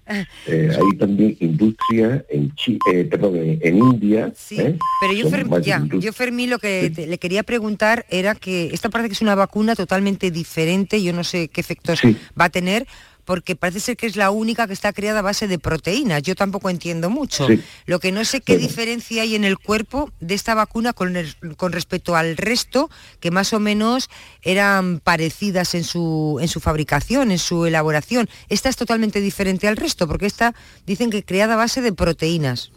[0.47, 2.53] Eh, hay también industria en
[2.93, 4.33] eh, perdón, en, en India.
[4.51, 4.77] ¿eh?
[5.01, 8.35] Pero yo, Son Fer- más ya, yo Fermín, lo que te- le quería preguntar era
[8.35, 12.01] que esta parece que es una vacuna totalmente diferente, yo no sé qué efectos
[12.39, 12.87] va a tener,
[13.25, 16.23] porque parece ser que es la única que está creada a base de proteínas.
[16.23, 17.47] Yo tampoco entiendo mucho.
[17.47, 17.61] Sí.
[17.87, 18.69] Lo que no sé qué Bueno.
[18.69, 23.31] diferencia hay en el cuerpo de esta vacuna con, el- con respecto al resto, que
[23.31, 24.11] más o menos
[24.43, 28.29] eran parecidas en su, en su fabricación, en su elaboración.
[28.49, 30.55] Esta es totalmente diferente al resto, porque esta
[30.87, 32.73] dicen que creada a base de proteínas.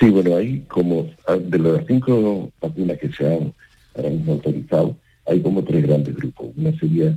[0.00, 1.08] Sí, bueno, hay como,
[1.40, 3.54] de las cinco vacunas que se han
[3.94, 6.48] ahora mismo autorizado, hay como tres grandes grupos.
[6.56, 7.16] Una sería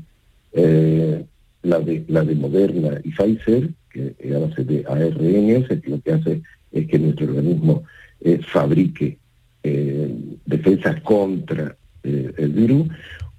[0.53, 1.25] eh,
[1.67, 6.11] la, de, la de Moderna y Pfizer, que es a base de ARN, lo que
[6.11, 7.83] hace es que nuestro organismo
[8.21, 9.17] eh, fabrique
[9.63, 12.87] eh, defensas contra eh, el virus.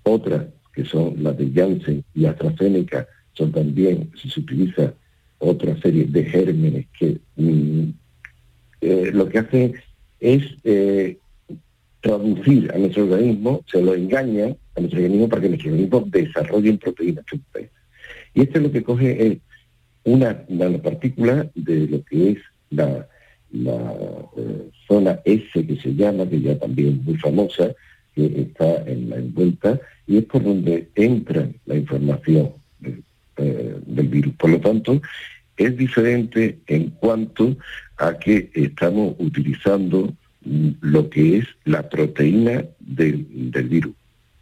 [0.02, 4.94] Otras, que son las de Janssen y AstraZeneca, son también, si se utiliza
[5.38, 7.90] otra serie de gérmenes que mm,
[8.80, 9.74] eh, lo que hace
[10.20, 11.18] es eh,
[12.00, 16.74] traducir a nuestro organismo, se lo engaña a nuestro organismo para que nuestro organismo desarrolle
[16.74, 17.24] proteínas.
[18.34, 19.38] Y esto es lo que coge es
[20.04, 22.38] una nanopartícula de lo que es
[22.70, 23.06] la,
[23.52, 23.94] la,
[24.36, 27.74] eh, zona S que se llama, que ya también es muy famosa,
[28.14, 33.02] que está en la envuelta, y es por donde entra la información del,
[33.36, 34.34] eh, del virus.
[34.34, 35.00] Por lo tanto,
[35.56, 37.56] es diferente en cuanto
[37.98, 40.14] a que estamos utilizando
[40.80, 43.94] lo que es la proteína del, del virus.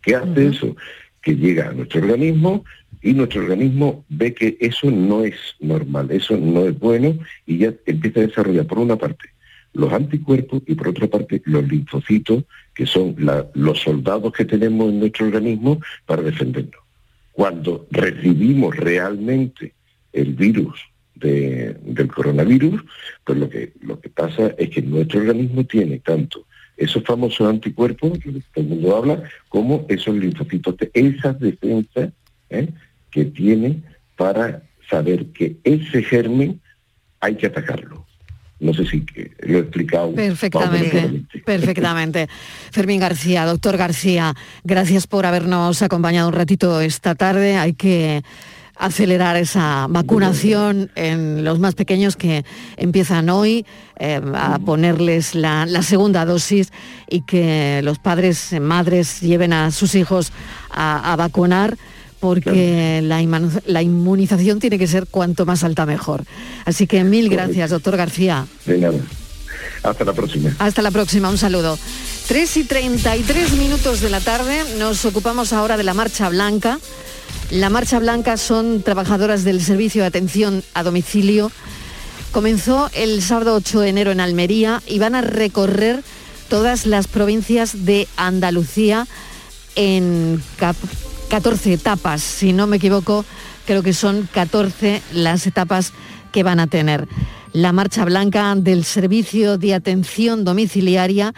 [0.03, 0.77] ¿Qué hace eso?
[1.23, 2.65] Que llega a nuestro organismo
[3.07, 7.17] y nuestro organismo ve que eso no es normal, eso no es bueno
[7.47, 9.29] y ya empieza a desarrollar por una parte
[9.73, 13.15] los anticuerpos y por otra parte los linfocitos, que son
[13.55, 16.83] los soldados que tenemos en nuestro organismo para defendernos.
[17.33, 19.75] Cuando recibimos realmente
[20.15, 20.81] el virus
[21.15, 22.83] de- del coronavirus,
[23.23, 26.47] pues lo que, lo que pasa es que nuestro organismo tiene tanto
[26.79, 32.11] esos famosos anticuerpos, que todo el mundo habla, como esos linfocitos, esas defensas
[32.49, 32.69] ¿eh?
[33.17, 33.83] Que tiene
[34.15, 36.61] para saber que ese germen
[37.19, 38.05] hay que atacarlo.
[38.61, 39.07] No sé si
[39.41, 40.15] lo he explicado.
[40.15, 42.29] Perfectamente, perfectamente.
[42.73, 47.57] Fermín García, doctor García, gracias por habernos acompañado un ratito esta tarde.
[47.57, 48.23] Hay que
[48.77, 52.45] acelerar esa vacunación en los más pequeños que
[52.77, 53.65] empiezan hoy
[53.99, 56.71] eh, a ponerles la, la segunda dosis
[57.09, 60.33] y que los padres, madres lleven a sus hijos
[60.71, 61.79] a, a vacunar
[62.27, 66.25] porque la, inmunización tiene que ser cuanto más alta mejor.
[66.65, 68.47] Así que mil gracias, doctor García.
[68.65, 68.99] De nada.
[69.83, 70.51] Hasta la próxima.
[70.59, 71.79] Hasta la próxima, un saludo.
[72.29, 76.81] 3 y 33 minutos de la tarde, nos ocupamos ahora de la Marcha Blanca.
[77.51, 81.53] La Marcha Blanca son trabajadoras del Servicio de Atención a Domicilio.
[82.33, 86.03] Comenzó el sábado 8 de enero en Almería y van a recorrer
[86.49, 89.07] todas las provincias de Andalucía
[89.77, 90.77] en cap-
[91.29, 93.25] 14 etapas, si no me equivoco,
[93.67, 95.93] creo que son 14 las etapas
[96.33, 97.09] que van a tener.
[97.53, 101.35] La marcha blanca del Servicio de Atención Domiciliaria,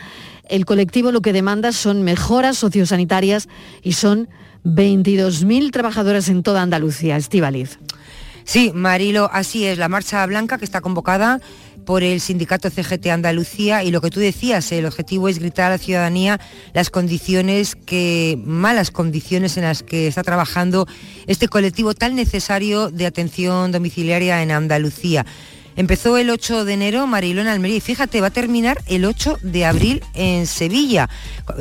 [0.48, 3.48] el colectivo lo que demanda son mejoras sociosanitarias
[3.82, 4.28] y son
[4.64, 7.16] 22.000 trabajadoras en toda Andalucía.
[7.16, 7.78] Estivaliz.
[8.44, 11.40] Sí, Marilo, así es, la marcha blanca que está convocada
[11.88, 15.70] por el sindicato CGT Andalucía y lo que tú decías, el objetivo es gritar a
[15.70, 16.38] la ciudadanía
[16.74, 20.86] las condiciones que, malas condiciones en las que está trabajando
[21.26, 25.24] este colectivo tan necesario de atención domiciliaria en Andalucía.
[25.76, 29.38] Empezó el 8 de enero Mariló en Almería y fíjate, va a terminar el 8
[29.40, 31.08] de abril en Sevilla,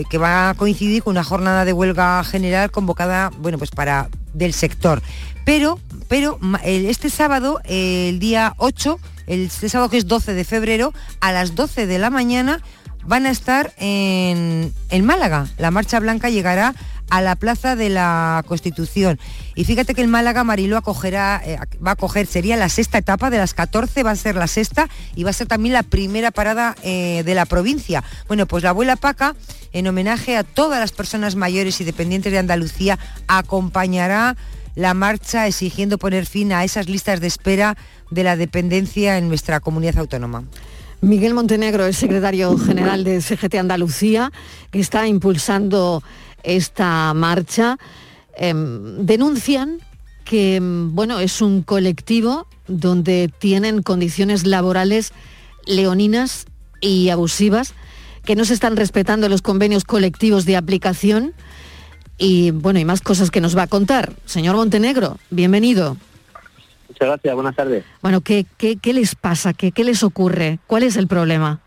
[0.10, 4.52] que va a coincidir con una jornada de huelga general convocada, bueno, pues para del
[4.52, 5.02] sector.
[5.46, 11.32] Pero, pero este sábado, el día 8, el, sábado que es 12 de febrero, a
[11.32, 12.62] las 12 de la mañana
[13.06, 15.48] van a estar en, Málaga.
[15.58, 16.76] La Marcha Blanca llegará
[17.10, 19.18] a la Plaza de la Constitución.
[19.56, 23.30] Y fíjate que el Málaga Mariló acogerá, eh, va a acoger, sería la sexta etapa
[23.30, 26.32] de las 14, va a ser la sexta y va a ser también la primera
[26.32, 28.04] parada eh, de la provincia.
[28.28, 29.36] Bueno, pues la abuela Paca,
[29.72, 34.36] en homenaje a todas las personas mayores y dependientes de Andalucía, acompañará
[34.78, 37.76] la marcha exigiendo poner fin a esas listas de espera
[38.10, 40.44] de la dependencia en nuestra comunidad autónoma.
[41.02, 44.32] Miguel Montenegro es secretario general de CGT Andalucía,
[44.72, 46.02] que está impulsando
[46.44, 47.78] esta marcha.
[48.36, 49.80] Em, denuncian
[50.26, 55.14] que, mm, bueno, es un colectivo donde tienen condiciones laborales
[55.66, 56.46] leoninas
[56.82, 57.74] y abusivas,
[58.26, 61.34] que no se están respetando los convenios colectivos de aplicación
[62.18, 64.14] y, bueno, y más cosas que nos va a contar.
[64.26, 65.98] Señor Montenegro, bienvenido.
[67.00, 67.84] Muchas gracias, buenas tardes.
[68.02, 69.54] Bueno, ¿qué, qué, qué les pasa?
[69.54, 70.58] ¿Qué, ¿Qué les ocurre?
[70.66, 71.60] ¿Cuál es el problema?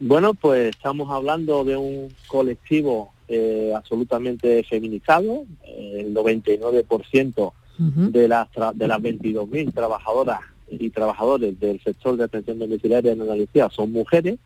[0.00, 8.50] Bueno, pues estamos hablando de un colectivo eh, absolutamente feminizado, eh, el 99% de las,
[8.52, 10.40] tra- de las 22.000 trabajadoras
[10.70, 14.36] y trabajadores del sector de atención domiciliaria en Andalucía son mujeres.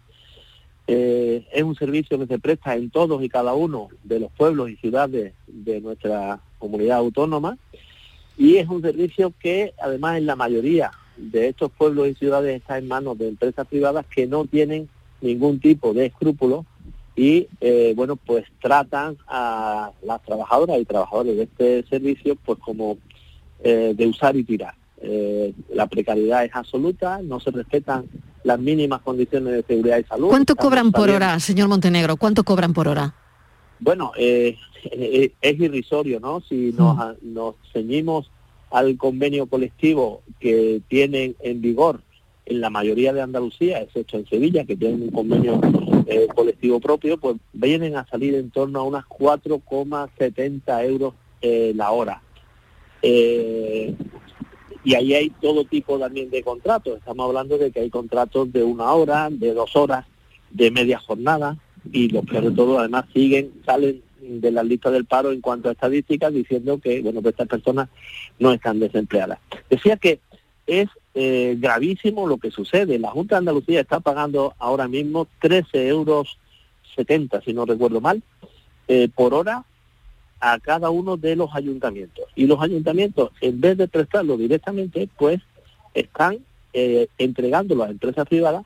[0.87, 4.71] Eh, es un servicio que se presta en todos y cada uno de los pueblos
[4.71, 7.59] y ciudades de nuestra comunidad autónoma
[8.37, 12.79] y es un servicio que además en la mayoría de estos pueblos y ciudades está
[12.79, 14.89] en manos de empresas privadas que no tienen
[15.21, 16.67] ningún tipo de escrúpulos
[17.17, 22.99] y eh, bueno pues tratan a las trabajadoras y trabajadores de este servicio pues como
[23.63, 24.75] eh, de usar y tirar.
[25.01, 28.07] Eh, la precariedad es absoluta, no se respetan
[28.43, 30.29] las mínimas condiciones de seguridad y salud.
[30.29, 32.17] ¿Cuánto cobran por hora, señor Montenegro?
[32.17, 33.15] ¿Cuánto cobran por hora?
[33.85, 36.41] Bueno, eh, eh, es irrisorio, ¿no?
[36.41, 38.31] Si nos, ceñimos
[38.71, 42.01] al convenio colectivo que tienen en vigor
[42.47, 45.61] en la mayoría de Andalucía, excepto en Sevilla, que tienen un convenio
[46.07, 51.13] eh, colectivo propio, pues vienen a salir en torno a unas 4,70 euros
[51.43, 52.23] eh, la hora.
[53.03, 53.95] Eh,
[54.83, 56.97] y ahí hay todo tipo también de contratos.
[56.97, 60.07] Estamos hablando de que hay contratos de una hora, de dos horas,
[60.51, 61.59] de media jornada,
[61.93, 65.69] y lo peor de todo, además, siguen, salen de la lista del paro en cuanto
[65.69, 67.89] a estadísticas diciendo que, bueno, pues estas personas
[68.39, 69.39] no están desempleadas.
[69.69, 70.21] Decía que
[70.67, 72.99] es eh, gravísimo lo que sucede.
[72.99, 76.39] La Junta de Andalucía está pagando ahora mismo 13 euros
[76.97, 78.23] 70, si no recuerdo mal,
[78.89, 79.65] eh, por hora
[80.41, 82.25] a cada uno de los ayuntamientos.
[82.35, 85.41] Y los ayuntamientos, en vez de prestarlo directamente, pues
[85.95, 86.39] están
[86.73, 88.65] eh, entregándolo a empresas privadas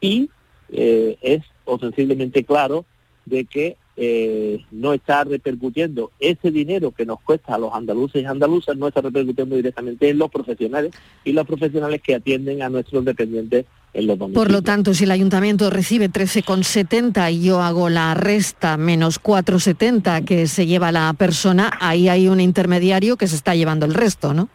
[0.00, 0.30] y
[0.70, 2.84] eh, es ostensiblemente claro
[3.26, 8.26] de que eh, no está repercutiendo ese dinero que nos cuesta a los andaluces y
[8.26, 10.94] andaluzas, no está repercutiendo directamente en los profesionales
[11.24, 13.64] y los profesionales que atienden a nuestros dependientes
[13.94, 14.44] en los domicilios.
[14.44, 20.24] Por lo tanto, si el ayuntamiento recibe 13,70 y yo hago la resta menos 4,70
[20.26, 24.34] que se lleva la persona, ahí hay un intermediario que se está llevando el resto,
[24.34, 24.50] ¿no?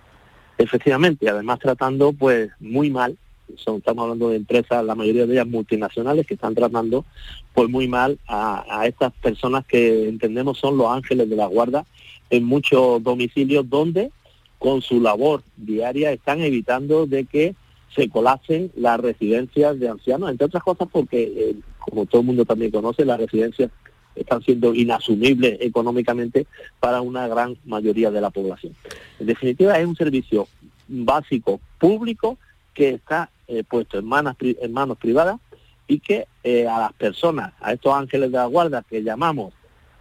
[0.60, 3.18] Efectivamente, y además tratando pues muy mal,
[3.56, 7.06] estamos hablando de empresas, la mayoría de ellas multinacionales, que están tratando
[7.54, 11.86] pues muy mal a, a estas personas que entendemos son los ángeles de la guarda
[12.30, 14.12] en muchos domicilios donde
[14.58, 17.56] con su labor diaria están evitando de que
[17.96, 22.46] se colapsen las residencias de ancianos, entre otras cosas porque, eh, como todo el mundo
[22.46, 23.70] también conoce, las residencias
[24.16, 26.46] están siendo inasumibles económicamente
[26.80, 28.74] para una gran mayoría de la población.
[29.20, 30.48] En definitiva, es un servicio
[30.88, 32.38] básico público
[32.74, 35.38] que está eh, puesto en manos, en manos privadas
[35.86, 39.54] y que eh, a las personas, a estos ángeles de la guarda que llamamos,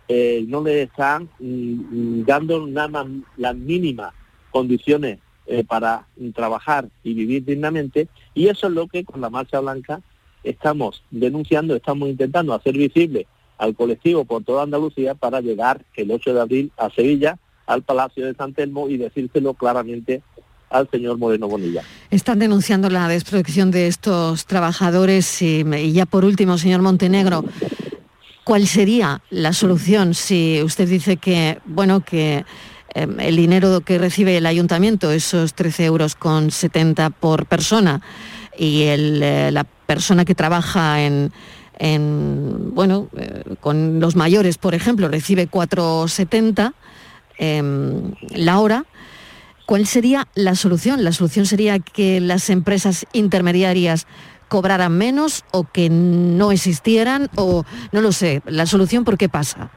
[0.07, 4.15] eh, no les están mm, mm, dando nada más las mínimas
[4.53, 5.19] condiciones
[5.67, 10.01] para trabajar y vivir dignamente y eso es lo que con la Marcha Blanca
[10.45, 13.27] estamos denunciando, estamos intentando hacer visible
[13.59, 17.37] al colectivo por toda Andalucía para llegar el 8 de abril a Sevilla,
[17.67, 20.23] al Palacio de San Telmo y decírselo claramente
[20.71, 21.83] al señor Moreno Bonilla.
[22.11, 27.45] Están denunciando la desprotección de estos trabajadores y, ya por último, señor Montenegro,
[28.45, 32.45] ¿cuál sería la solución si usted dice que, bueno, que
[32.95, 38.01] eh, el dinero que recibe el ayuntamiento, esos 13 euros con 70 por persona,
[38.57, 41.33] y el, eh, la persona que trabaja en,
[41.79, 46.75] en, bueno, eh, con los mayores, por ejemplo, recibe 4,70
[47.39, 48.85] em, la hora,
[49.71, 51.05] ¿cuál sería la solución?
[51.05, 54.09] ¿La solución sería que las empresas intermediarias
[54.49, 57.63] cobraran menos o que no existieran o
[57.93, 58.43] no lo sé?
[58.47, 59.71] ¿La solución por qué pasa?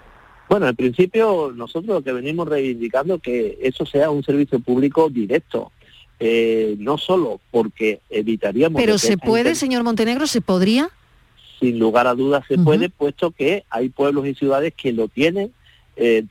[0.50, 5.72] Bueno, en principio nosotros lo que venimos reivindicando que eso sea un servicio público directo,
[6.20, 8.82] eh, no solo porque evitaríamos...
[8.82, 10.90] Pero se puede, señor Montenegro, se podría.
[11.60, 15.54] sin lugar a dudas se puede, puesto que hay pueblos y ciudades que lo tienen,
[15.96, 16.26] eh,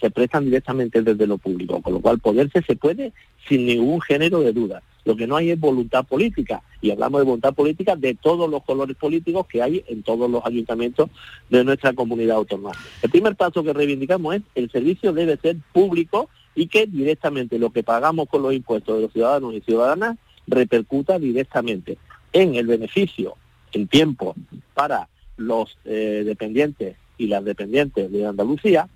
[0.00, 3.12] se, prestan directamente desde lo público, con lo cual poderse se puede
[3.48, 4.82] sin ningún género de duda.
[5.04, 8.62] Lo que no hay es voluntad política, y hablamos de voluntad política de todos los
[8.62, 11.10] colores políticos que hay en todos los ayuntamientos
[11.50, 12.72] de nuestra comunidad autónoma.
[13.02, 17.70] El primer paso que reivindicamos es el servicio debe ser público y que directamente lo
[17.70, 20.16] que pagamos con los impuestos de los ciudadanos y ciudadanas
[20.46, 21.98] repercuta directamente
[22.32, 23.36] en el beneficio
[23.72, 24.34] en tiempo
[24.74, 28.88] para los eh, dependientes y las dependientes de Andalucía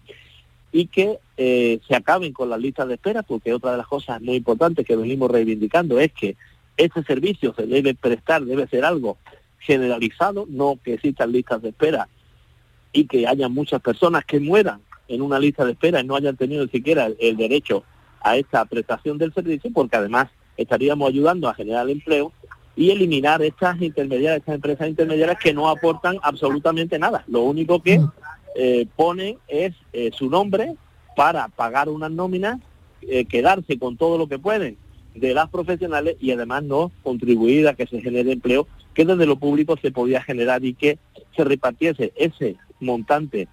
[0.72, 4.20] y que eh, se acaben con las listas de espera, porque otra de las cosas
[4.20, 6.36] muy importantes que venimos reivindicando es que
[6.76, 9.16] este servicio se debe prestar, debe ser algo
[9.58, 12.08] generalizado, no que existan listas de espera
[12.92, 16.36] y que haya muchas personas que mueran en una lista de espera y no hayan
[16.36, 17.84] tenido ni siquiera el, el derecho
[18.20, 22.32] a esta prestación del servicio, porque además estaríamos ayudando a generar empleo
[22.76, 27.24] y eliminar estas intermediarias, estas empresas intermediarias que no aportan absolutamente nada.
[27.26, 28.00] Lo único que
[28.54, 30.76] eh, ponen es eh, su nombre
[31.16, 32.60] para pagar unas nóminas,
[33.00, 34.76] eh, quedarse con todo lo que pueden
[35.14, 39.36] de las profesionales y además no contribuir a que se genere empleo que desde lo
[39.36, 40.98] público se podía generar y que
[41.34, 43.48] se repartiese ese montante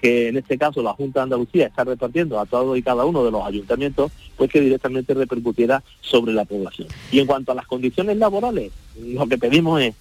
[0.00, 3.24] que en este caso la Junta de Andalucía está repartiendo a todos y cada uno
[3.24, 6.88] de los ayuntamientos, pues que directamente repercutiera sobre la población.
[7.10, 9.94] Y en cuanto a las condiciones laborales, lo que pedimos es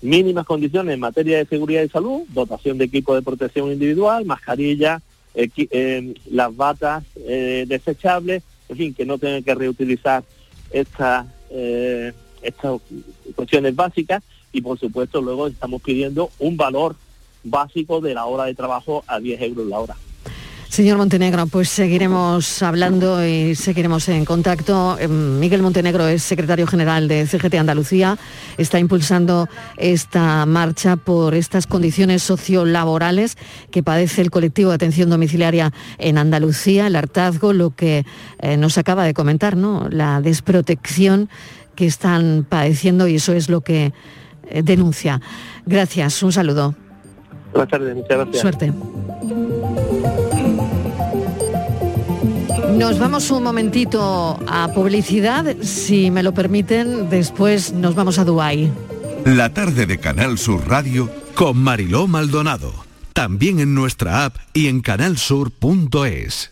[0.00, 5.00] mínimas condiciones en materia de seguridad y salud, dotación de equipo de protección individual, mascarilla,
[5.34, 10.24] eh, las batas eh, desechables, en fin, que no tengan que reutilizar
[10.70, 12.80] estas eh, estas
[13.34, 14.22] cuestiones básicas
[14.52, 16.96] y por supuesto luego estamos pidiendo un valor
[17.44, 19.96] básico de la hora de trabajo a 10 euros la hora.
[20.72, 24.96] Señor Montenegro, pues seguiremos hablando y seguiremos en contacto.
[24.98, 28.16] Eh, Miguel Montenegro es secretario general de CGT Andalucía,
[28.56, 33.36] está impulsando esta marcha por estas condiciones sociolaborales
[33.70, 38.06] que padece el colectivo de atención domiciliaria en Andalucía, el hartazgo, lo que
[38.40, 39.90] eh, nos acaba de comentar, ¿no?
[39.90, 41.28] La desprotección
[41.74, 43.92] que están padeciendo y eso es lo que
[44.48, 45.20] eh, denuncia.
[45.66, 46.74] Gracias, un saludo.
[47.52, 48.40] Buenas tardes, muchas gracias.
[48.40, 48.72] Suerte.
[52.76, 58.72] Nos vamos un momentito a publicidad, si me lo permiten, después nos vamos a Dubái.
[59.24, 62.72] La tarde de Canal Sur Radio con Mariló Maldonado.
[63.12, 66.51] También en nuestra app y en canalsur.es.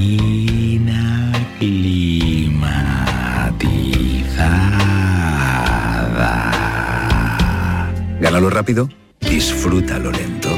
[8.21, 8.87] Gánalo rápido,
[9.19, 10.49] disfrútalo lento.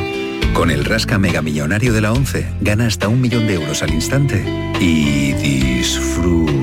[0.53, 3.93] Con el Rasca Mega Millonario de la 11, gana hasta un millón de euros al
[3.93, 4.43] instante
[4.82, 6.59] y disfrútalo.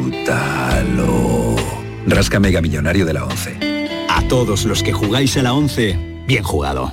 [2.07, 3.87] Rasca Mega Millonario de la 11.
[4.11, 6.93] A todos los que jugáis a la 11, bien jugado.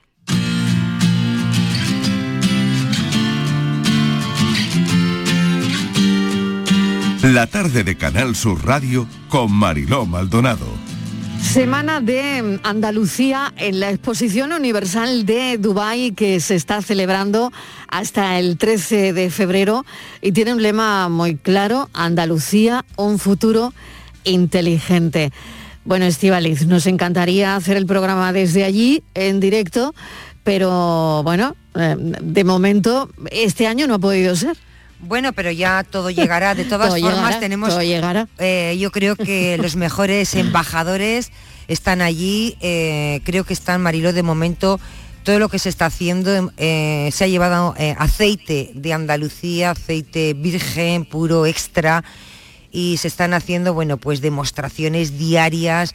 [7.23, 10.65] La tarde de Canal Sur Radio con Mariló Maldonado.
[11.39, 17.53] Semana de Andalucía en la Exposición Universal de Dubái que se está celebrando
[17.87, 19.85] hasta el 13 de febrero
[20.23, 23.71] y tiene un lema muy claro, Andalucía, un futuro
[24.23, 25.31] inteligente.
[25.85, 29.93] Bueno, Estivaliz, nos encantaría hacer el programa desde allí en directo,
[30.43, 34.57] pero bueno, eh, de momento este año no ha podido ser.
[35.01, 36.55] Bueno, pero ya todo llegará.
[36.55, 37.69] De todas formas, llegará, tenemos.
[37.69, 38.27] todo llegará.
[38.39, 41.31] eh, yo creo que los mejores embajadores
[41.67, 42.57] están allí.
[42.61, 44.79] eh, creo que están, Mariló, de momento.
[45.23, 50.33] Todo lo que se está haciendo eh, se ha llevado eh, aceite de Andalucía, aceite
[50.33, 52.03] virgen, puro, extra,
[52.71, 55.93] y se están haciendo, bueno, pues demostraciones diarias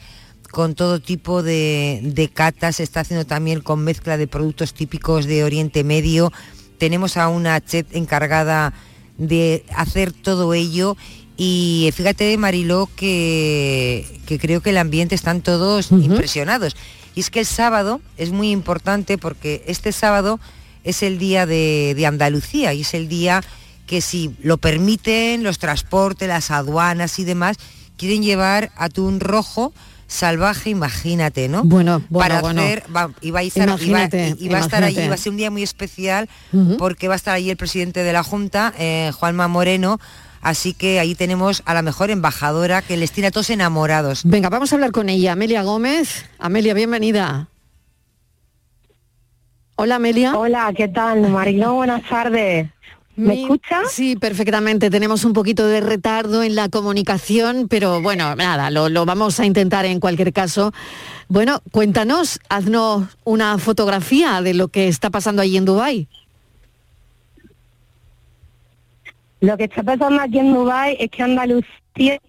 [0.49, 5.25] con todo tipo de, de catas, se está haciendo también con mezcla de productos típicos
[5.25, 6.31] de Oriente Medio.
[6.77, 8.71] Tenemos a una chef encargada
[9.17, 10.95] de hacer todo ello
[11.37, 16.75] y fíjate Mariló que, que creo que el ambiente están todos impresionados.
[17.13, 20.39] Y es que el sábado es muy importante porque este sábado
[20.83, 23.43] es el día de, de Andalucía y es el día
[23.85, 27.57] que si lo permiten los transportes, las aduanas y demás,
[27.97, 29.73] quieren llevar atún rojo
[30.07, 31.63] salvaje, imagínate, ¿no?
[31.63, 32.61] Bueno, bueno, Para bueno.
[32.61, 34.47] hacer, va, y va a estar, Imagínate, a allí,
[35.07, 36.29] va a ser un día muy especial
[36.77, 39.99] porque va a estar allí el presidente de la Junta, eh, Juanma Moreno,
[40.41, 44.21] así que ahí tenemos a la mejor embajadora que les tiene a todos enamorados.
[44.23, 46.25] Venga, vamos a hablar con ella, Amelia Gómez.
[46.39, 47.49] Amelia, bienvenida.
[49.75, 50.35] Hola, Amelia.
[50.35, 51.29] Hola, ¿qué tal?
[51.29, 52.67] Mariló, buenas tardes.
[53.17, 53.91] ¿Me Mi- escuchas?
[53.91, 54.89] Sí, perfectamente.
[54.91, 59.45] Tenemos un poquito de retardo en la comunicación, pero bueno, nada, lo, lo vamos a
[59.45, 60.71] intentar en cualquier caso.
[61.27, 66.07] Bueno, cuéntanos, haznos una fotografía de lo que está pasando allí en Dubái.
[69.39, 71.69] Lo que está pasando aquí en Dubái es que Andalucía,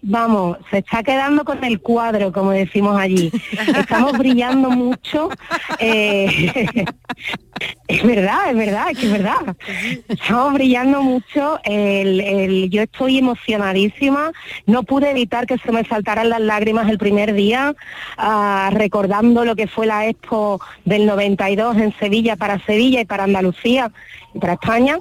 [0.02, 3.30] vamos, se está quedando con el cuadro, como decimos allí.
[3.78, 5.28] Estamos brillando mucho.
[5.78, 6.84] eh,
[7.88, 9.56] es verdad, es verdad, es verdad.
[10.08, 11.60] Estamos brillando mucho.
[11.64, 14.32] yo estoy emocionadísima.
[14.66, 17.74] No pude evitar que se me saltaran las lágrimas el primer día,
[18.16, 23.24] ah, recordando lo que fue la Expo del 92 en Sevilla, para Sevilla y para
[23.24, 23.90] Andalucía
[24.34, 24.98] y para España.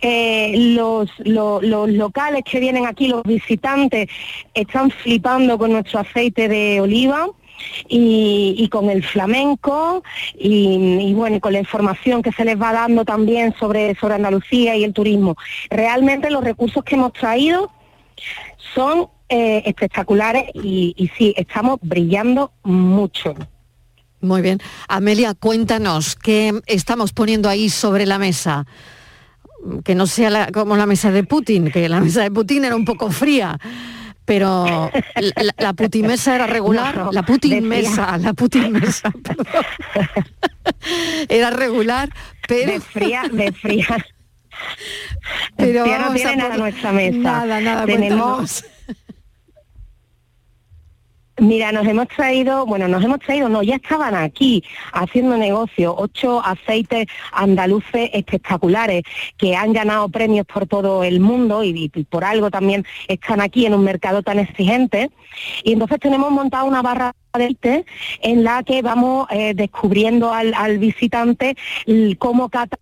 [0.00, 4.08] Eh, los, lo- los locales que vienen aquí, los visitantes,
[4.54, 7.28] están flipando con nuestro aceite de oliva.
[7.88, 10.02] Y, con el flamenco
[10.36, 14.82] y, bueno con la información que se les va dando también sobre, sobre Andalucía y
[14.84, 15.36] el turismo.
[15.70, 17.70] Realmente los recursos que hemos traído
[18.74, 23.34] son eh, espectaculares y sí, estamos brillando mucho.
[24.20, 24.58] Muy bien.
[24.88, 28.66] Amelia, cuéntanos qué estamos poniendo ahí sobre la mesa.
[29.84, 32.76] Que no sea la- como la mesa de Putin, que la mesa de Putin era
[32.76, 33.58] un poco fría.
[34.26, 39.46] Pero la, la, la putimesa era regular, No, la Putin mesa, la Putin mesa, perdón.
[41.28, 42.08] Era regular,
[42.48, 43.86] pero De fría, de fría.
[45.56, 47.18] Pero no tiene a nada nuestra mesa.
[47.18, 48.64] Nada, nada, Tenemos cuéntanos.
[51.38, 54.62] Mira, nos hemos traído, bueno, nos hemos traído, no, ya estaban aquí
[54.92, 59.02] haciendo negocio, ocho aceites andaluces espectaculares
[59.36, 63.74] que han ganado premios por todo el mundo y, por algo también están aquí en
[63.74, 65.10] un mercado tan exigente.
[65.64, 67.84] Y entonces tenemos montado una barra de té
[68.22, 71.56] en la que vamos eh, descubriendo al, al visitante
[72.18, 72.78] cómo cata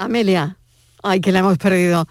[0.00, 0.56] Amelia,
[1.02, 2.06] ay, que la hemos perdido.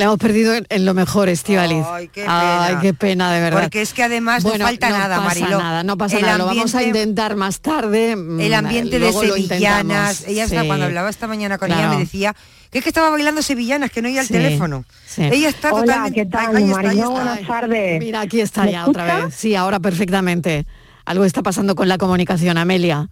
[0.00, 1.84] La hemos perdido en, en lo mejor, Estivaliz.
[1.86, 2.64] Ay, qué pena.
[2.64, 3.60] Ay, qué pena, de verdad.
[3.60, 6.38] Porque es que además Bueno, no falta nada, pasa nada, no pasa El nada.
[6.38, 8.16] Lo vamos a ambiente- intentar más tarde.
[8.16, 10.24] mm, El ambiente de luego sevillanas.
[10.26, 10.66] Ella está, Sí.
[10.66, 11.82] cuando hablaba esta mañana con Claro.
[11.82, 12.34] ella me decía
[12.70, 14.86] que es que estaba bailando sevillanas, que no iba al Sí, teléfono.
[15.06, 15.22] sí.
[15.22, 16.18] Ella está Hola, totalmente.
[16.20, 17.02] ¿qué tal, Ahí está, ahí Mariló?
[17.02, 17.10] está.
[17.10, 17.98] Buenas tardes.
[18.00, 19.34] Mira, aquí está ¿Me ya otra vez.
[19.34, 20.64] Sí, ahora perfectamente.
[21.04, 23.10] Algo está pasando con la comunicación, Amelia.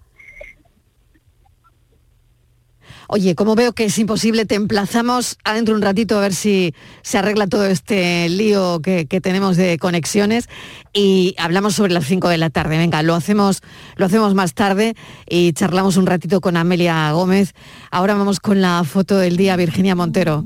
[3.10, 7.16] Oye, como veo que es imposible, te emplazamos adentro un ratito a ver si se
[7.16, 10.46] arregla todo este lío que, que tenemos de conexiones
[10.92, 12.76] y hablamos sobre las 5 de la tarde.
[12.76, 13.62] Venga, lo hacemos,
[13.96, 14.94] lo hacemos más tarde
[15.26, 17.54] y charlamos un ratito con Amelia Gómez.
[17.90, 20.44] Ahora vamos con la foto del día, Virginia Montero.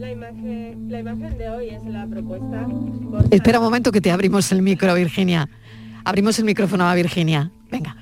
[0.00, 2.66] La imagen, la imagen de hoy es la propuesta
[3.30, 5.48] Espera un momento que te abrimos el micro, Virginia.
[6.04, 7.52] Abrimos el micrófono a Virginia.
[7.70, 7.96] Venga.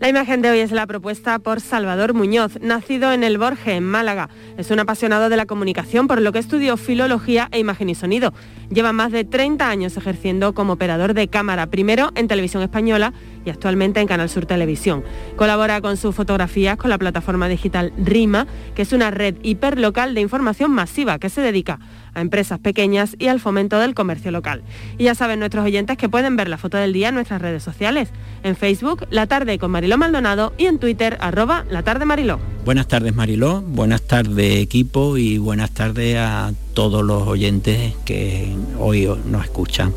[0.00, 3.82] La imagen de hoy es la propuesta por Salvador Muñoz, nacido en el Borge, en
[3.82, 4.28] Málaga.
[4.56, 8.32] Es un apasionado de la comunicación, por lo que estudió filología e imagen y sonido.
[8.70, 13.12] Lleva más de 30 años ejerciendo como operador de cámara, primero en Televisión Española
[13.44, 15.02] y actualmente en Canal Sur Televisión.
[15.34, 18.46] Colabora con sus fotografías con la plataforma digital RIMA,
[18.76, 21.80] que es una red hiperlocal de información masiva que se dedica
[22.18, 24.62] a empresas pequeñas y al fomento del comercio local.
[24.98, 27.62] Y ya saben nuestros oyentes que pueden ver la foto del día en nuestras redes
[27.62, 28.10] sociales.
[28.42, 32.38] En Facebook, La Tarde con Mariló Maldonado y en Twitter, arroba La Tarde Mariló.
[32.64, 39.08] Buenas tardes Mariló, buenas tardes equipo y buenas tardes a todos los oyentes que hoy
[39.24, 39.94] nos escuchan.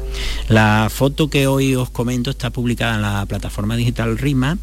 [0.47, 4.57] La foto que hoy os comento está publicada en la plataforma digital Rima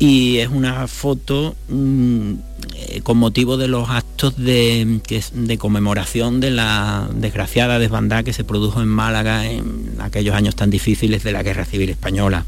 [0.00, 2.32] y es una foto mm,
[2.74, 5.00] eh, con motivo de los actos de,
[5.34, 10.70] de conmemoración de la desgraciada desbandada que se produjo en Málaga en aquellos años tan
[10.70, 12.46] difíciles de la Guerra Civil Española.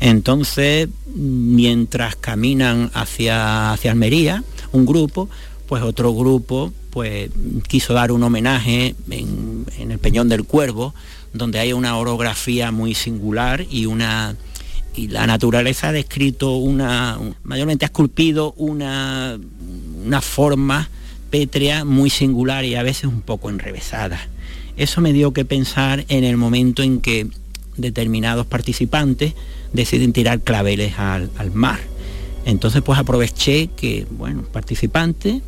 [0.00, 5.30] Entonces, mientras caminan hacia, hacia Almería, un grupo,
[5.66, 7.30] pues otro grupo pues
[7.68, 10.94] quiso dar un homenaje en, en el Peñón del Cuervo,
[11.32, 14.36] donde hay una orografía muy singular y una
[14.94, 19.38] y la naturaleza ha descrito una mayormente ha esculpido una
[20.04, 20.88] una forma
[21.30, 24.20] pétrea muy singular y a veces un poco enrevesada.
[24.76, 27.28] Eso me dio que pensar en el momento en que
[27.76, 29.34] determinados participantes
[29.72, 31.80] deciden tirar claveles al, al mar.
[32.44, 35.40] Entonces pues aproveché que, bueno, participante,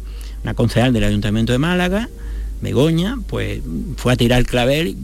[0.43, 2.09] una concejal del Ayuntamiento de Málaga,
[2.63, 3.61] Begoña, pues
[3.97, 4.97] fue a tirar el clavel,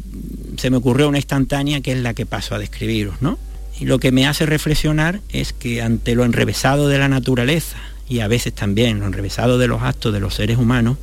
[0.56, 3.38] se me ocurrió una instantánea que es la que paso a describiros, ¿no?
[3.80, 7.78] Y lo que me hace reflexionar es que ante lo enrevesado de la naturaleza
[8.10, 10.98] y a veces también lo enrevesado de los actos de los seres humanos,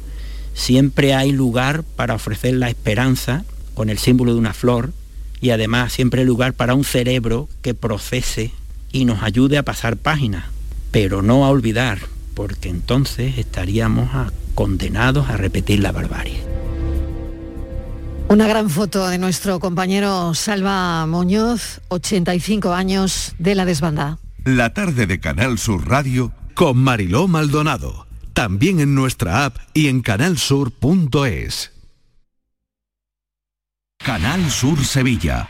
[0.54, 4.92] siempre hay lugar para ofrecer la esperanza con el símbolo de una flor
[5.42, 8.52] y además siempre hay lugar para un cerebro que procese
[8.92, 10.46] y nos ayude a pasar páginas,
[10.92, 12.00] pero no a olvidar,
[12.36, 14.10] porque entonces estaríamos
[14.54, 16.44] condenados a repetir la barbarie.
[18.30, 24.20] Una gran foto de nuestro compañero Salva Muñoz, 85 años de la desbandada.
[24.44, 28.06] La tarde de Canal Sur Radio con Mariló Maldonado.
[28.34, 31.72] También en nuestra app y en canalsur.es.
[33.98, 35.50] Canal Sur Sevilla.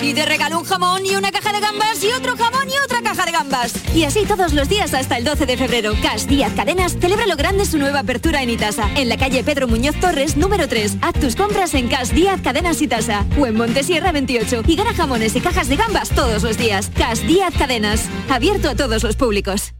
[0.00, 3.02] Y te regalo un jamón y una caja de gambas y otro jamón y otra
[3.02, 3.72] caja de gambas.
[3.94, 5.92] Y así todos los días hasta el 12 de febrero.
[6.02, 9.68] Cash Díaz Cadenas celebra lo grande su nueva apertura en Itasa, en la calle Pedro
[9.68, 10.98] Muñoz Torres, número 3.
[11.00, 15.34] Haz tus compras en Cash Díaz Cadenas Itasa o en Montesierra 28 y gana jamones
[15.36, 16.90] y cajas de gambas todos los días.
[16.96, 19.72] Cash Díaz Cadenas, abierto a todos los públicos.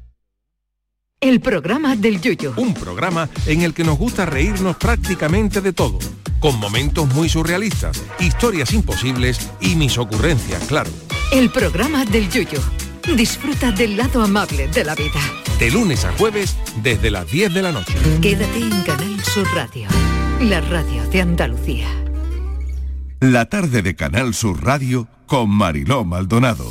[1.20, 2.52] El programa del Yuyo.
[2.56, 5.98] Un programa en el que nos gusta reírnos prácticamente de todo,
[6.40, 10.90] con momentos muy surrealistas, historias imposibles y mis ocurrencias, claro.
[11.32, 12.60] El programa del Yuyo.
[13.16, 15.20] Disfruta del lado amable de la vida.
[15.58, 17.94] De lunes a jueves desde las 10 de la noche.
[18.20, 19.88] Quédate en Canal Sur Radio,
[20.40, 21.88] la radio de Andalucía.
[23.20, 26.66] La tarde de Canal Sur Radio con Mariló Maldonado.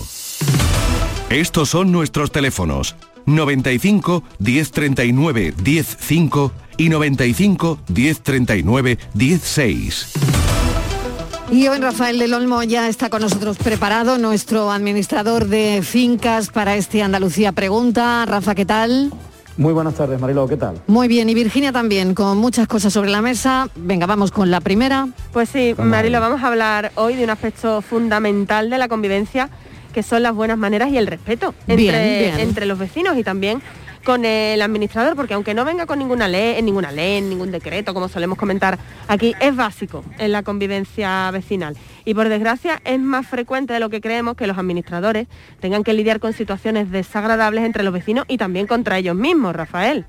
[1.30, 2.96] Estos son nuestros teléfonos
[3.26, 10.14] 95 1039 105 y 95 1039 16.
[11.52, 16.76] Y hoy Rafael del Olmo ya está con nosotros preparado, nuestro administrador de fincas para
[16.76, 18.26] este Andalucía Pregunta.
[18.26, 19.12] Rafa, ¿qué tal?
[19.58, 20.82] Muy buenas tardes, Marilo, ¿qué tal?
[20.88, 23.70] Muy bien, y Virginia también, con muchas cosas sobre la mesa.
[23.76, 25.08] Venga, vamos con la primera.
[25.32, 29.50] Pues sí, Marilo, vamos a hablar hoy de un aspecto fundamental de la convivencia,
[29.94, 32.40] que son las buenas maneras y el respeto entre, Bien, bien.
[32.40, 33.62] entre los vecinos y también
[34.06, 37.52] con el administrador, porque aunque no venga con ninguna ley, en ninguna ley, en ningún
[37.52, 38.80] decreto, como solemos comentar
[39.10, 41.76] aquí, es básico en la convivencia vecinal.
[42.06, 45.28] Y por desgracia es más frecuente de lo que creemos que los administradores
[45.60, 50.06] tengan que lidiar con situaciones desagradables entre los vecinos y también contra ellos mismos, Rafael.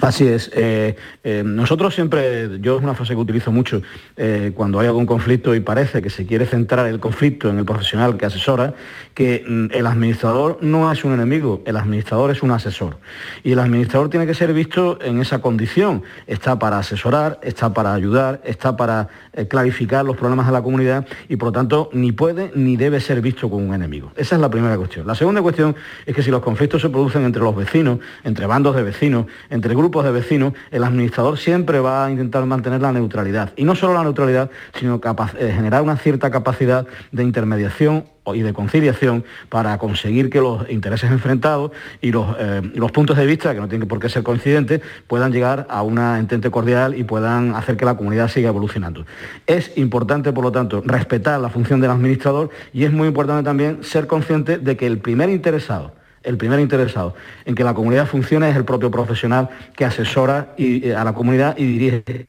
[0.00, 0.50] Así es.
[0.54, 3.82] eh, eh, nosotros siempre, yo es una frase que utilizo mucho,
[4.16, 7.66] eh, cuando hay algún conflicto y parece que se quiere centrar el conflicto en el
[7.66, 8.74] profesional que asesora,
[9.20, 12.96] que mm, el administrador no es un enemigo, el administrador es un asesor.
[13.42, 16.04] Y el administrador tiene que ser visto en esa condición.
[16.26, 21.06] Está para asesorar, está para ayudar, está para eh, clarificar los problemas de la comunidad
[21.28, 24.10] y por lo tanto ni puede ni debe ser visto como un enemigo.
[24.16, 25.06] Esa es la primera cuestión.
[25.06, 28.74] La segunda cuestión es que si los conflictos se producen entre los vecinos, entre bandos
[28.74, 33.52] de vecinos, entre grupos de vecinos, el administrador siempre va a intentar mantener la neutralidad.
[33.56, 34.98] Y no solo la neutralidad, sino
[35.38, 38.04] eh, generar una cierta capacidad de intermediación
[38.34, 43.26] y de conciliación para conseguir que los intereses enfrentados y los, eh, los puntos de
[43.26, 47.04] vista, que no tienen por qué ser coincidentes, puedan llegar a una entente cordial y
[47.04, 49.06] puedan hacer que la comunidad siga evolucionando.
[49.46, 53.82] Es importante, por lo tanto, respetar la función del administrador y es muy importante también
[53.82, 57.14] ser consciente de que el primer interesado el primer interesado
[57.46, 61.56] en que la comunidad funcione es el propio profesional que asesora eh, a la comunidad
[61.56, 62.26] y dirige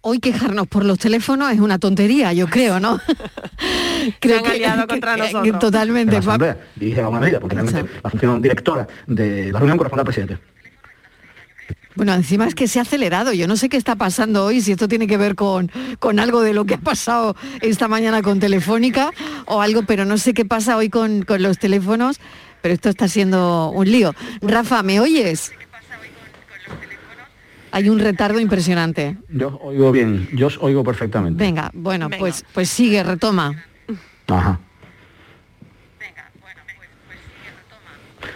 [0.00, 3.00] Hoy quejarnos por los teléfonos es una tontería, yo creo, ¿no?
[4.20, 5.58] creo han aliado contra que- nosotros.
[5.58, 6.12] totalmente.
[6.12, 10.00] la asamblea, dirige a una medida, porque realmente la función directora de la reunión corresponde
[10.02, 10.38] al presidente.
[11.96, 13.32] Bueno, encima es que se ha acelerado.
[13.32, 15.68] Yo no sé qué está pasando hoy, si esto tiene que ver con,
[15.98, 19.10] con algo de lo que ha pasado esta mañana con Telefónica
[19.46, 22.20] o algo, pero no sé qué pasa hoy con, con los teléfonos,
[22.62, 24.14] pero esto está siendo un lío.
[24.42, 25.50] Rafa, ¿me oyes?
[27.70, 29.16] Hay un retardo impresionante.
[29.28, 31.42] Yo os oigo bien, yo os oigo perfectamente.
[31.42, 33.64] Venga, bueno, pues, pues sigue, retoma.
[34.28, 34.58] Ajá.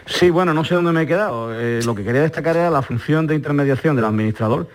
[0.06, 1.58] Sí, bueno, no sé dónde me he quedado.
[1.58, 4.68] Eh, lo que quería destacar era la función de intermediación del administrador.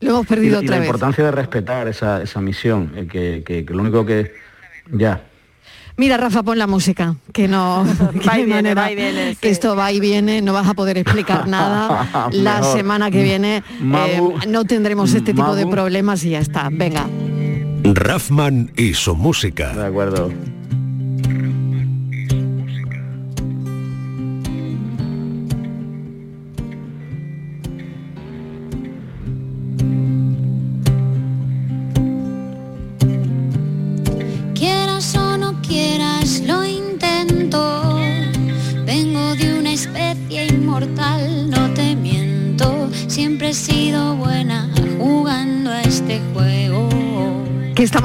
[0.00, 0.86] Lo hemos Y, perdido y otra la vez.
[0.88, 4.34] importancia de respetar esa, esa misión, eh, que, que- que lo único que...
[4.90, 5.22] Ya.
[5.98, 7.84] Mira, Rafa, pon la música, que no...
[8.20, 10.52] que Va y de viene, manera- va y viene, Que esto va y viene, no
[10.52, 12.28] vas a poder explicar nada.
[12.32, 12.76] La Mejor.
[12.76, 14.32] semana que viene Mabu.
[14.42, 16.68] eh, no tendremos este tipo de problemas y ya está.
[16.70, 17.06] Venga.
[17.84, 19.72] Raffman y su música.
[19.72, 20.30] De acuerdo.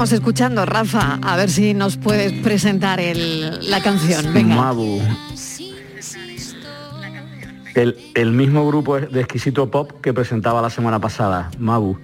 [0.02, 1.20] Estamos escuchando, Rafa?
[1.22, 4.34] A ver si nos puedes presentar el- la canción.
[4.34, 4.56] Venga.
[4.56, 5.00] Mabu.
[7.76, 11.98] El, mismo grupo de exquisito pop que presentaba la semana pasada, Mabu,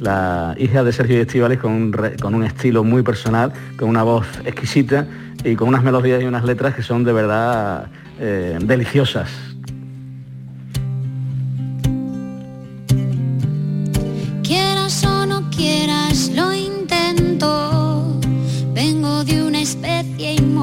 [0.00, 4.26] la hija de Sergio Estivales con un, con un estilo muy personal, con una voz
[4.44, 5.06] exquisita
[5.44, 7.86] y con unas melodías y unas letras que son de verdad
[8.18, 9.30] eh, deliciosas.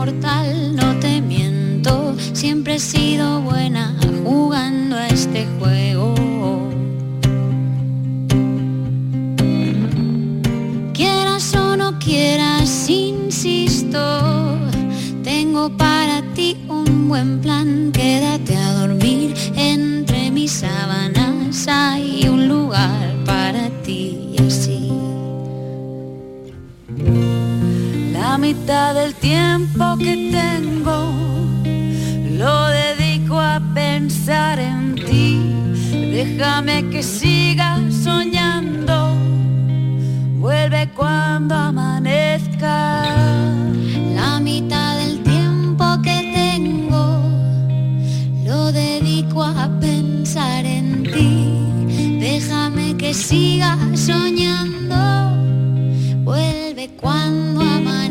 [0.03, 2.15] Inmortal, no te miento.
[2.33, 6.13] Siempre he sido buena jugando a este juego.
[10.93, 14.59] Quieras o no quieras, insisto.
[15.23, 17.91] Tengo para ti un buen plan.
[17.93, 21.22] Quédate a dormir entre mis sábanas.
[28.43, 30.97] Mitad del tiempo que tengo
[32.37, 35.39] lo dedico a pensar en ti.
[36.17, 39.15] Déjame que siga soñando.
[40.41, 42.75] Vuelve cuando amanezca.
[44.13, 47.05] La mitad del tiempo que tengo
[48.43, 52.19] lo dedico a pensar en ti.
[52.19, 55.01] Déjame que siga soñando.
[56.25, 58.02] Vuelve cuando amanezca.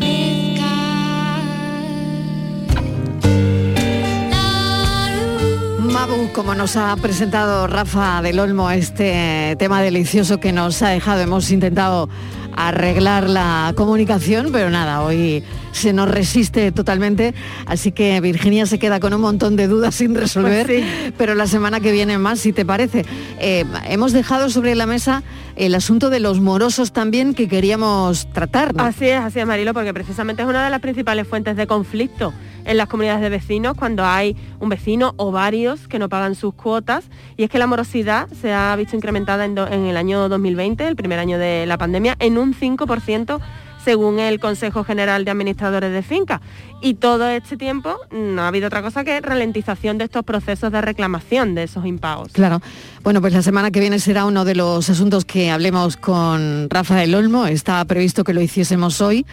[6.33, 11.51] Como nos ha presentado Rafa del Olmo este tema delicioso que nos ha dejado, hemos
[11.51, 12.09] intentado
[12.55, 17.33] arreglar la comunicación, pero nada, hoy se nos resiste totalmente,
[17.65, 21.13] así que Virginia se queda con un montón de dudas sin resolver, Pues sí.
[21.17, 23.05] pero la semana que viene más, si te parece.
[23.39, 25.23] Eh, hemos dejado sobre la mesa
[25.55, 28.73] el asunto de los morosos también que queríamos tratar.
[28.75, 28.83] ¿no?
[28.83, 32.33] Así es, así es, Marilo, porque precisamente es una de las principales fuentes de conflicto
[32.65, 36.53] en las comunidades de vecinos cuando hay un vecino o varios que no pagan sus
[36.53, 37.05] cuotas.
[37.37, 40.95] Y es que la morosidad se ha visto incrementada en, en el año 2020, el
[40.95, 43.41] primer año de la pandemia, en un 5%
[43.83, 46.41] según el Consejo General de Administradores de Fincas.
[46.81, 50.81] Y todo este tiempo no ha habido otra cosa que ralentización de estos procesos de
[50.81, 52.31] reclamación de esos impagos.
[52.31, 52.61] Claro.
[53.03, 57.13] Bueno, pues la semana que viene será uno de los asuntos que hablemos con Rafael
[57.15, 57.45] Olmo.
[57.45, 59.25] Estaba previsto que lo hiciésemos hoy,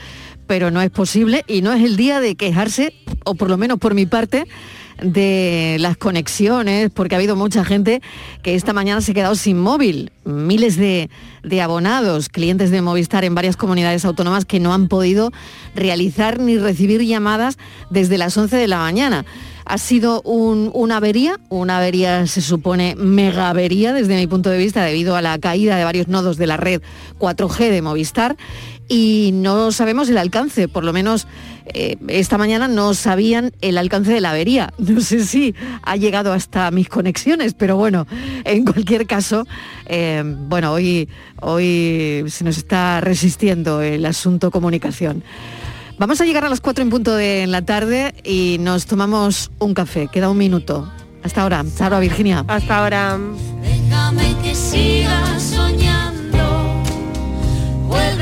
[0.51, 2.93] pero no es posible y no es el día de quejarse,
[3.25, 4.49] o por lo menos por mi parte,
[5.01, 8.03] de las conexiones, porque ha habido mucha gente
[8.43, 10.11] que esta mañana se ha quedado sin móvil.
[10.25, 11.09] Miles de,
[11.45, 15.31] de abonados, clientes de Movistar en varias comunidades autónomas que no han podido
[15.77, 17.57] realizar ni recibir llamadas
[17.89, 19.25] desde las 11 de la mañana.
[19.67, 24.59] Ha sido un- una avería, una avería se supone mega avería desde mi punto de
[24.59, 26.83] vista debido a la caída de varios nodos de la red
[27.21, 28.37] 4G de Movistar
[28.91, 31.29] y no sabemos el alcance, por lo menos
[31.67, 34.75] eh, esta mañana no sabían el alcance de la avería.
[34.91, 38.09] No sé si ha llegado hasta mis conexiones, pero bueno,
[38.45, 39.47] en cualquier caso,
[39.87, 41.09] eh, bueno, hoy,
[41.41, 45.23] hoy se nos está resistiendo el asunto comunicación.
[45.97, 49.73] Vamos a llegar a las 4 en punto de la tarde y nos tomamos un
[49.75, 50.09] café.
[50.09, 50.91] Queda un minuto.
[51.23, 51.61] Hasta ahora.
[51.61, 52.45] Hasta ahora, Virginia.
[52.49, 53.19] Hasta ahora.
[53.63, 56.83] Déjame que siga soñando.
[57.87, 58.20] Vuelve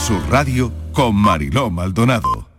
[0.00, 2.49] Sur Radio con Mariló Maldonado.